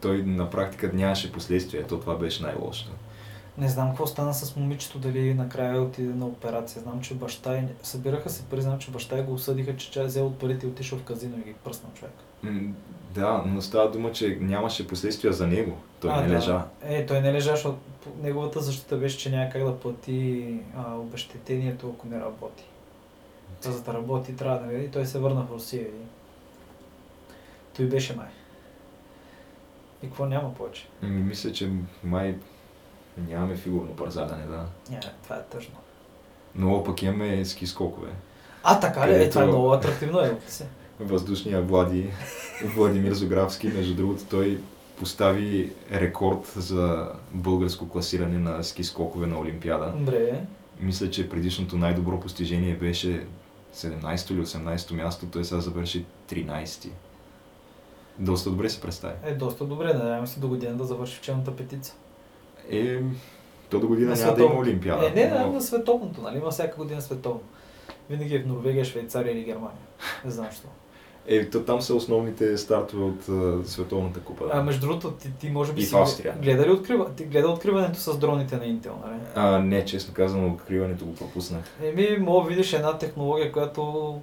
[0.00, 2.90] той на практика нямаше последствия, то това беше най-лошото.
[3.58, 6.82] Не знам какво стана с момичето, дали накрая отиде на операция.
[6.82, 7.62] Знам, че баща и...
[7.82, 10.66] Събираха се пари, знам, че баща и го осъдиха, че тя е взел от парите
[10.66, 12.14] и отишъл в казино и ги пръснал човек.
[13.14, 15.76] Да, но става дума, че нямаше последствия за него.
[16.00, 16.34] Той А, не да.
[16.34, 16.64] лежа.
[16.82, 17.78] Е, той не лежа, защото
[18.22, 22.64] неговата защита беше, че няма как да плати а, обещетението, ако не работи.
[23.62, 24.90] Та, за да работи, трябва да види.
[24.90, 25.82] Той се върна в Русия.
[25.82, 26.06] И...
[27.76, 28.28] Той беше май.
[30.02, 30.88] И какво няма повече?
[31.02, 31.70] М, Мисля, че
[32.04, 32.36] май
[33.28, 34.66] нямаме фигурно парзаляне, да.
[34.90, 35.74] Не, това е тъжно.
[36.54, 38.08] Но пък имаме ски скокове.
[38.62, 39.14] А, така ли?
[39.14, 40.38] Е, това е много атрактивно, е.
[41.00, 42.10] Въздушния Влади,
[42.64, 44.60] Владимир Зографски, между другото, той
[44.98, 49.92] постави рекорд за българско класиране на ски скокове на Олимпиада.
[49.96, 50.44] Добре.
[50.80, 53.26] Мисля, че предишното най-добро постижение беше
[53.74, 56.88] 17 или 18 място, той сега завърши 13.
[58.18, 59.14] Доста добре се представи.
[59.24, 59.94] Е, доста добре.
[59.94, 61.94] Надявам се до година да завърши в челната петица.
[62.70, 62.98] Е,
[63.70, 64.54] то до година На няма да има.
[64.54, 65.06] Олимпиада.
[65.06, 66.36] Е, не, не, но- на световното, нали?
[66.36, 67.40] Има всяка година световно.
[68.10, 69.78] Винаги е в Норвегия, Швейцария или Германия.
[70.24, 70.68] Не знам що.
[71.26, 74.44] Е, то там са основните стартове от а, Световната купа.
[74.52, 76.34] А, между другото, ти, ти може би И си Австрия.
[76.42, 79.20] гледа ли открива, ти гледа откриването с дроните на Intel, нали?
[79.34, 81.62] А, не, честно казано, откриването го пропуснах.
[81.82, 83.82] Еми, мога видиш една технология, която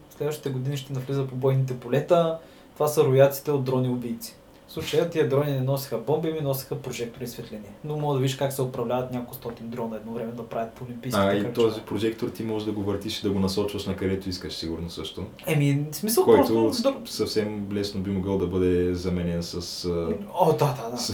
[0.10, 2.38] в следващите години ще навлиза по бойните полета.
[2.74, 4.36] Това са рояците от дрони убийци.
[4.70, 7.64] В случая тия дрони не носиха бомби, ми носиха прожектори и светлини.
[7.84, 10.84] Но мога да видиш как се управляват няколко стотин дрона едно време да правят по
[10.86, 13.96] олимпийските А, и този прожектор ти можеш да го въртиш и да го насочваш на
[13.96, 15.26] където искаш, сигурно също.
[15.48, 16.96] Еми, в смисъл Който просто...
[17.06, 19.86] съвсем лесно би могъл да бъде заменен с,
[20.34, 20.98] О, да, да, да.
[20.98, 21.14] с,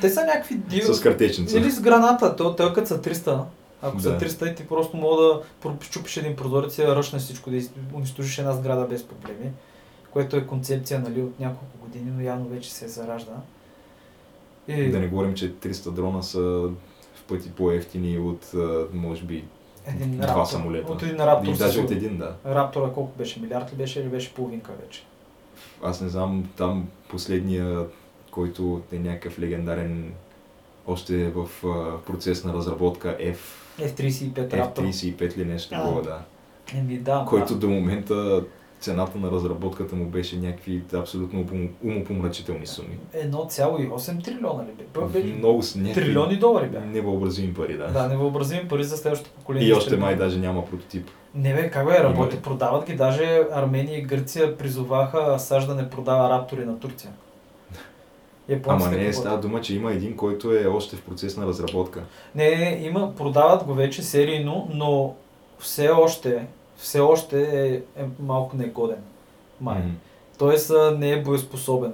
[0.00, 0.94] Те са някакви дил...
[0.94, 1.58] с картечница.
[1.58, 3.42] Или с граната, то, те като са 300.
[3.82, 4.18] Ако са Да.
[4.18, 5.42] 300 и ти просто мога да
[5.80, 7.60] щупиш един прозорец и да ръшнеш всичко, да
[7.94, 9.50] унищожиш една сграда без проблеми,
[10.12, 13.32] което е концепция нали, от няколко години, но явно вече се заражда.
[14.68, 16.40] И Да не говорим, че 300 дрона са
[17.14, 18.52] в пъти по-ефтини от,
[18.92, 19.44] може би,
[19.86, 20.92] един два раптор, самолета.
[20.92, 21.52] От един раптор.
[21.52, 22.36] и даже от един, да.
[22.46, 23.40] Раптора колко беше?
[23.40, 25.04] Милиард ли беше или беше половинка вече?
[25.82, 27.86] Аз не знам, там последния,
[28.30, 30.12] който е някакъв легендарен,
[30.86, 31.48] още е в
[32.06, 33.36] процес на разработка F,
[33.78, 34.82] F-35 Раптор.
[34.84, 35.82] F-35 или нещо А.
[35.82, 36.20] такова, да.
[36.74, 37.60] Еми да, Който да.
[37.60, 38.44] до момента
[38.80, 42.98] цената на разработката му беше някакви абсолютно ум- умопомрачителни суми.
[43.16, 44.72] 1,8 трилиона ли
[45.12, 45.18] бе?
[45.24, 46.80] Много с някакви Трилиони долари бе.
[46.80, 47.86] невъобразими пари, да.
[47.86, 49.68] Да, невъобразими пари за следващото поколение.
[49.68, 51.08] И още май даже няма прототип.
[51.34, 52.40] Не бе, как бе, работи, ли?
[52.40, 52.96] продават ги.
[52.96, 57.10] Даже Армения и Гърция призоваха Асаж да не продава раптори на Турция.
[57.72, 61.46] Ама Японците не, какво- става дума, че има един, който е още в процес на
[61.46, 62.02] разработка.
[62.34, 65.14] Не, не, не, има, продават го вече серийно, но
[65.58, 66.46] все още,
[66.78, 69.02] все още е, е малко негоден.
[69.60, 69.78] Май.
[69.78, 69.90] М.
[70.38, 71.92] Тоест не е боеспособен.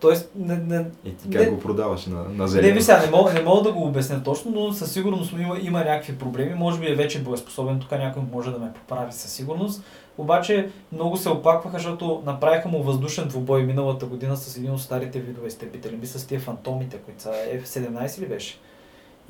[0.00, 1.50] Тоест, не, не, И ти как Не.
[1.50, 2.74] го продаваш на, на не, зелено?
[2.74, 5.78] ви сега, не мога, не мога да го обясня точно, но със сигурност има, има
[5.78, 6.54] някакви проблеми.
[6.54, 9.82] Може би е вече боеспособен, тук някой може да ме поправи със сигурност.
[10.18, 15.20] Обаче много се опакваха, защото направиха му въздушен двубой миналата година с един от старите
[15.20, 15.96] видове изтребители.
[15.96, 18.58] Мисля с тия фантомите, които са F-17 ли беше?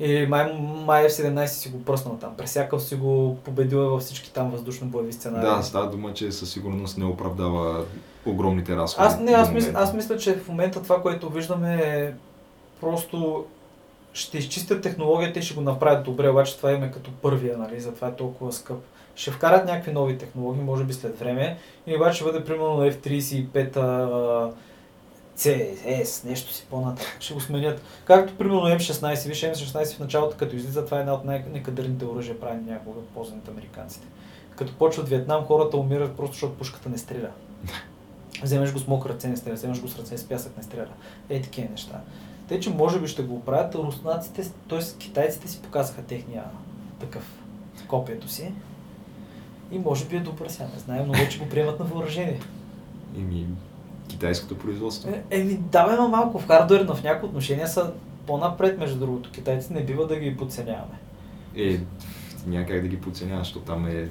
[0.05, 0.53] И май,
[0.85, 2.35] май F-17 си го пръснал там.
[2.37, 5.49] Пресякал си го, победил е във всички там въздушно-боеви сценарии.
[5.49, 7.85] Да, става дума, че със сигурност не оправдава
[8.25, 9.07] огромните разходи.
[9.07, 12.11] Аз, не, аз, мисля, аз мисля, че в момента това, което виждаме е
[12.81, 13.45] просто
[14.13, 17.79] ще изчистят технологията и ще го направят добре, обаче това им е като първия, нали,
[17.79, 18.77] затова е толкова скъп.
[19.15, 22.91] Ще вкарат някакви нови технологии, може би след време, и обаче ще бъде примерно на
[22.91, 24.51] F-35
[25.35, 27.17] а, CS, нещо си по-нататък.
[27.19, 27.81] Ще го сменят.
[28.05, 32.39] Както примерно М16, виж М16 в началото, като излиза, това е една от най-некадърните оръжия,
[32.39, 34.07] правени някога, от американците.
[34.55, 37.29] Като почват Виетнам, хората умират просто защото пушката не стреля.
[38.43, 40.87] Вземеш го с мокър ръце, не стреля, вземеш го с ръце с пясък, не стреля.
[41.29, 42.01] Е, такива неща.
[42.47, 44.79] Те, че може би ще го оправят, руснаците, т.е.
[44.97, 46.43] китайците си показаха техния
[46.99, 47.43] такъв
[47.87, 48.53] копието си.
[49.71, 52.39] И може би е добър сега, не знаем, но вече го приемат на въоръжение.
[53.17, 53.47] Еми,
[54.07, 55.09] китайското производство.
[55.09, 57.91] Е, Еми, да, бе, ма малко в хардуер, но в някои отношения са
[58.27, 59.31] по-напред, между другото.
[59.31, 60.97] Китайците не бива да ги подценяваме.
[61.55, 61.79] Е,
[62.47, 64.09] няма как да ги подценяваш, защото там е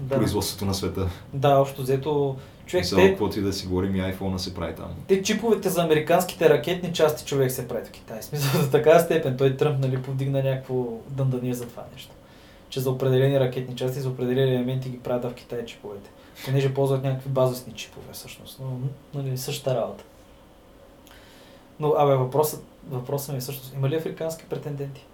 [0.00, 1.08] Да, производството на света.
[1.32, 4.74] да общо взето, човек, За те, каквото и да си говорим, и iPhone се прави
[4.74, 4.86] там.
[5.08, 8.18] те чиповете за американските ракетни части човек се прави в Китай.
[8.22, 9.36] Смисъл до такава степен.
[9.36, 12.10] Той Тръмп нали, повдигна някакво дъндания за това нещо.
[12.68, 16.10] Че за определени ракетни части, за определени елементи ги правят в Китай чиповете.
[16.44, 18.60] Понеже ползват някакви базисни чипове всъщност.
[18.60, 18.78] Но
[19.14, 20.04] нали, същата работа.
[21.80, 25.06] Но, абе, въпросът, въпросът ми е всъщност, има ли африкански претенденти?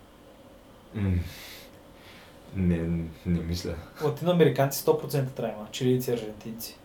[2.57, 2.77] Не,
[3.27, 3.75] не мисля.
[4.05, 6.77] Латиноамериканци 100% трябва има, чилийци, аржентинци.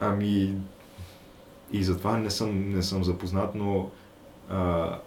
[0.00, 0.54] Ами,
[1.72, 3.90] и затова не съм, не съм запознат, но
[4.50, 4.98] а,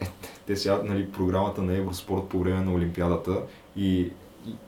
[0.00, 0.06] е,
[0.46, 3.42] те сега, нали, програмата на Евроспорт по време на Олимпиадата
[3.76, 4.12] и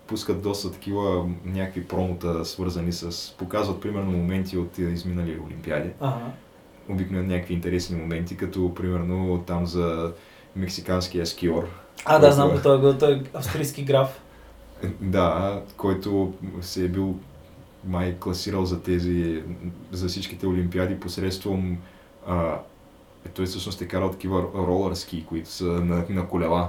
[0.07, 3.33] пускат доста такива някакви промота, свързани с...
[3.37, 5.91] Показват примерно моменти от изминали Олимпиади.
[6.01, 6.25] Ага.
[6.89, 10.13] Обикновено някакви интересни моменти, като примерно там за
[10.57, 11.69] мексиканския скиор.
[12.05, 14.21] А, да, знам е- той, е- той е австрийски граф.
[15.01, 17.17] Да, който се е бил
[17.85, 19.43] май класирал за тези,
[19.93, 21.79] за всичките олимпиади посредством
[22.27, 22.59] а,
[23.27, 26.69] е, той всъщност е карал такива ролър ски, които са на, на колела.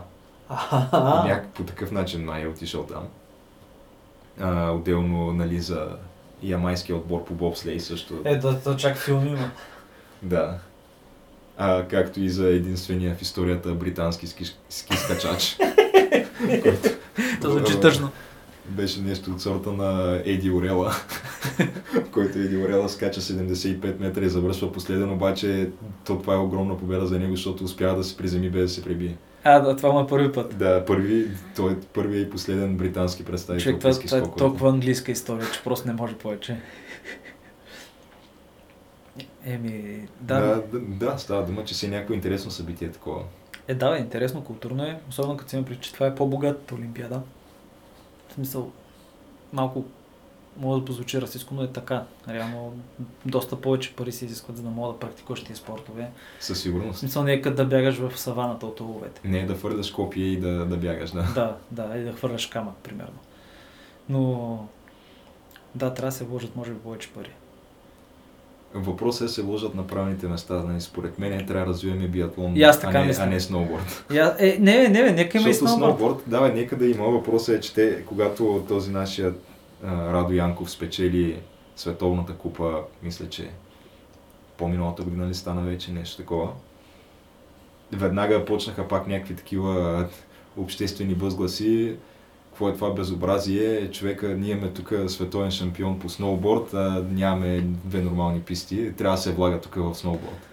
[0.50, 1.24] Аха.
[1.28, 3.08] Някак по такъв начин май е отишъл там.
[4.40, 5.88] А, отделно, нали, за
[6.44, 8.22] ямайския отбор по бобслей също.
[8.26, 9.52] Е, да, да чак филм има.
[10.22, 10.60] Да.
[11.58, 15.58] А, както и за единствения в историята британски ски, ски скачач.
[16.64, 16.90] който
[17.42, 18.10] То звучи тъжно.
[18.66, 20.94] Беше нещо от сорта на Еди Орела,
[22.12, 25.70] който Еди Орела скача 75 метра и завършва последен, обаче
[26.06, 28.84] то това е огромна победа за него, защото успява да се приземи без да се
[28.84, 29.18] пребие.
[29.44, 30.58] А, да, това му е първи път.
[30.58, 35.12] Да, първи, той е първият и последен британски представител Човек, това, това е толкова английска
[35.12, 36.58] история, че просто не може повече.
[39.46, 40.40] Еми, да.
[40.40, 43.24] Да, да, да, става дума, че си е някакво интересно събитие такова.
[43.68, 45.00] Е, да, интересно, културно е.
[45.10, 47.22] Особено като си има че това е по-богатата Олимпиада.
[48.30, 48.72] В смисъл,
[49.54, 49.86] малко
[50.60, 52.04] може да позвучи расистско, но е така.
[52.30, 52.74] Реално,
[53.26, 56.10] доста повече пари се изискват, за да мога да практикуваш тези спортове.
[56.40, 57.00] Със В сигурност.
[57.00, 59.22] смисъл, не е като да бягаш в саваната от ловете.
[59.24, 61.24] Не е да фърляш копия и да, да бягаш, да.
[61.36, 63.18] Да, да, и да хвърляш камък, примерно.
[64.10, 64.68] Но,
[65.76, 67.32] да, трябва да се вложат, може би, повече пари.
[68.74, 70.54] Въпросът е да се вложат на правилните места.
[70.54, 70.82] Нали?
[70.82, 73.24] Според мен трябва да развиваме биатлон, И аз така а, не, мисля.
[73.24, 74.06] а не сноуборд.
[74.14, 75.98] Я, е, не, не, бе, нека има и Защото сноуборд.
[75.98, 77.06] сноуборд, да, бе, нека да има.
[77.06, 79.34] Въпросът е, че те, когато този нашия а,
[79.84, 81.40] Радо Янков спечели
[81.76, 83.50] световната купа, мисля, че
[84.58, 86.52] по-миналата година ли стана вече нещо такова,
[87.92, 90.08] веднага почнаха пак някакви такива
[90.58, 91.96] обществени възгласи.
[92.50, 93.92] Какво е това безобразие?
[93.92, 98.94] Човека, ние имаме тук световен шампион по сноуборд, а нямаме две нормални писти.
[98.98, 100.48] Трябва да се влага тук в сноуборд.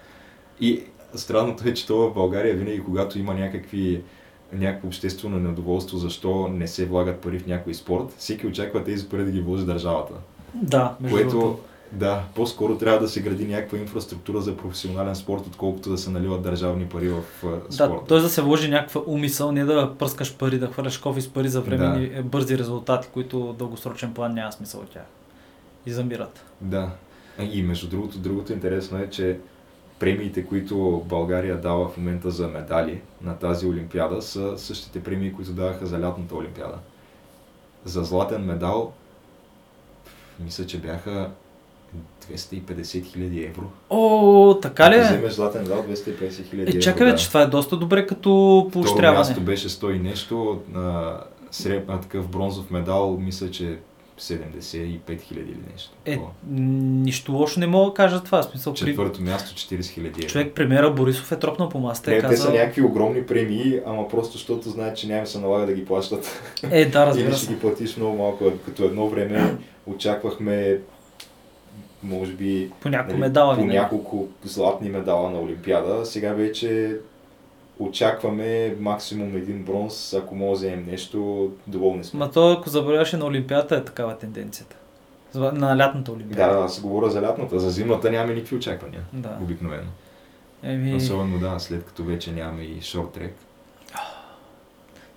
[0.59, 0.83] И
[1.15, 4.01] странното е, че това в България винаги, когато има някакви
[4.53, 9.25] някакво обществено недоволство, защо не се влагат пари в някой спорт, всеки очаква тези пари
[9.25, 10.13] да ги вложи държавата.
[10.53, 11.59] Да, между Което.
[11.91, 16.41] Да, по-скоро трябва да се гради някаква инфраструктура за професионален спорт, отколкото да се наливат
[16.41, 17.23] държавни пари в
[17.69, 18.01] спорта.
[18.01, 18.19] Да, т.е.
[18.19, 21.61] да се вложи някаква умисъл, не да пръскаш пари, да хвърляш кофи с пари за
[21.61, 22.23] времени да.
[22.23, 25.05] бързи резултати, които дългосрочен план няма смисъл от тях.
[25.85, 26.45] И замират.
[26.61, 26.91] Да.
[27.51, 29.39] И между другото, другото интересно е, че
[29.99, 35.51] премиите, които България дава в момента за медали на тази олимпиада, са същите премии, които
[35.51, 36.77] даваха за лятната олимпиада.
[37.85, 38.93] За златен медал,
[40.39, 41.29] мисля, че бяха
[42.31, 43.63] 250 хиляди евро.
[43.89, 44.95] О, така ли?
[44.95, 46.77] Ако вземеш златен медал, 250 хиляди евро.
[46.77, 47.15] Е, чакай, да.
[47.15, 48.29] че това е доста добре като
[48.73, 49.07] поощряване.
[49.07, 51.17] Това място беше 100 и нещо, на
[52.01, 53.79] такъв бронзов медал, мисля, че
[54.19, 55.91] 75 хиляди или нещо.
[56.05, 56.19] Е,
[56.51, 58.43] нищо лошо не мога да кажа това.
[58.43, 59.23] Смисъл, Четвърто при...
[59.23, 60.27] място 40 хиляди.
[60.27, 62.11] Човек, премиера Борисов е тропнал по масата.
[62.11, 62.35] Не, е казал...
[62.35, 65.85] те са някакви огромни премии, ама просто защото знаят, че няма се налага да ги
[65.85, 66.41] плащат.
[66.71, 68.45] Е, да, разбира Или ще ги платиш много малко.
[68.65, 70.79] Като едно време очаквахме
[72.03, 73.55] може би по нали, медала.
[73.55, 76.05] По няколко златни медала на Олимпиада.
[76.05, 76.97] Сега вече
[77.79, 82.19] очакваме максимум един бронз, ако може да вземем нещо, доволни сме.
[82.19, 84.75] Ма то, ако забравяш на Олимпиада, е такава тенденцията.
[85.35, 86.53] На лятната Олимпиада.
[86.53, 87.59] Да, аз говоря за лятната.
[87.59, 89.01] За зимата нямаме никакви очаквания.
[89.13, 89.37] Да.
[89.41, 89.89] Обикновено.
[90.63, 90.95] Еми...
[90.95, 93.35] Особено да, след като вече нямаме и шорт трек.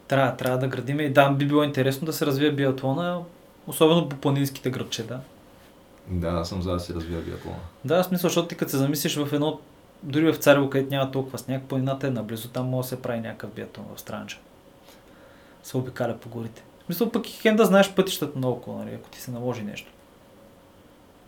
[0.09, 3.23] Трябва, трябва да градиме и да, би било интересно да се развие биатлона,
[3.67, 5.21] особено по планинските градчета.
[6.09, 7.57] Да, аз съм за да се развия биатлона.
[7.85, 9.61] Да, в смисъл, защото ти като се замислиш в едно
[10.03, 13.21] дори в Царево, където няма толкова сняг, планината е наблизо, там може да се прави
[13.21, 14.39] някакъв биатлон в Странча.
[15.63, 16.63] Се обикаля по горите.
[16.87, 19.93] Смисъл пък и хем да знаеш пътищата наоколо, нали, ако ти се наложи нещо.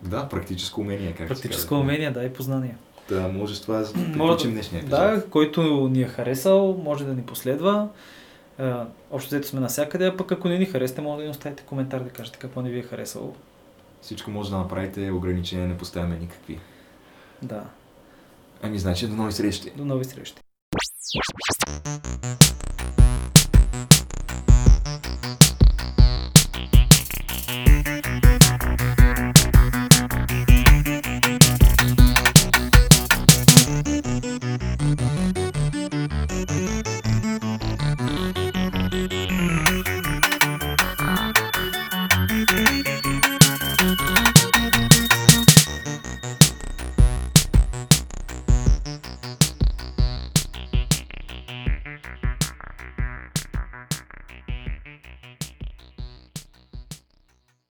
[0.03, 2.77] Да, практическо умение, как Практическо умение, да, и познание.
[3.09, 5.01] Да, може с това да приключим днешния епизод.
[5.01, 7.89] Да, който ни е харесал, може да ни последва.
[8.59, 8.73] Е,
[9.11, 12.01] общо взето сме навсякъде, а пък ако не ни харесате, може да ни оставите коментар
[12.01, 13.35] да кажете какво не ви е харесало.
[14.03, 16.59] Всичко може да направите, ограничения не поставяме никакви.
[17.43, 17.65] Да.
[18.63, 19.73] Ами, значи, до нови срещи.
[19.77, 20.35] До нови срещи.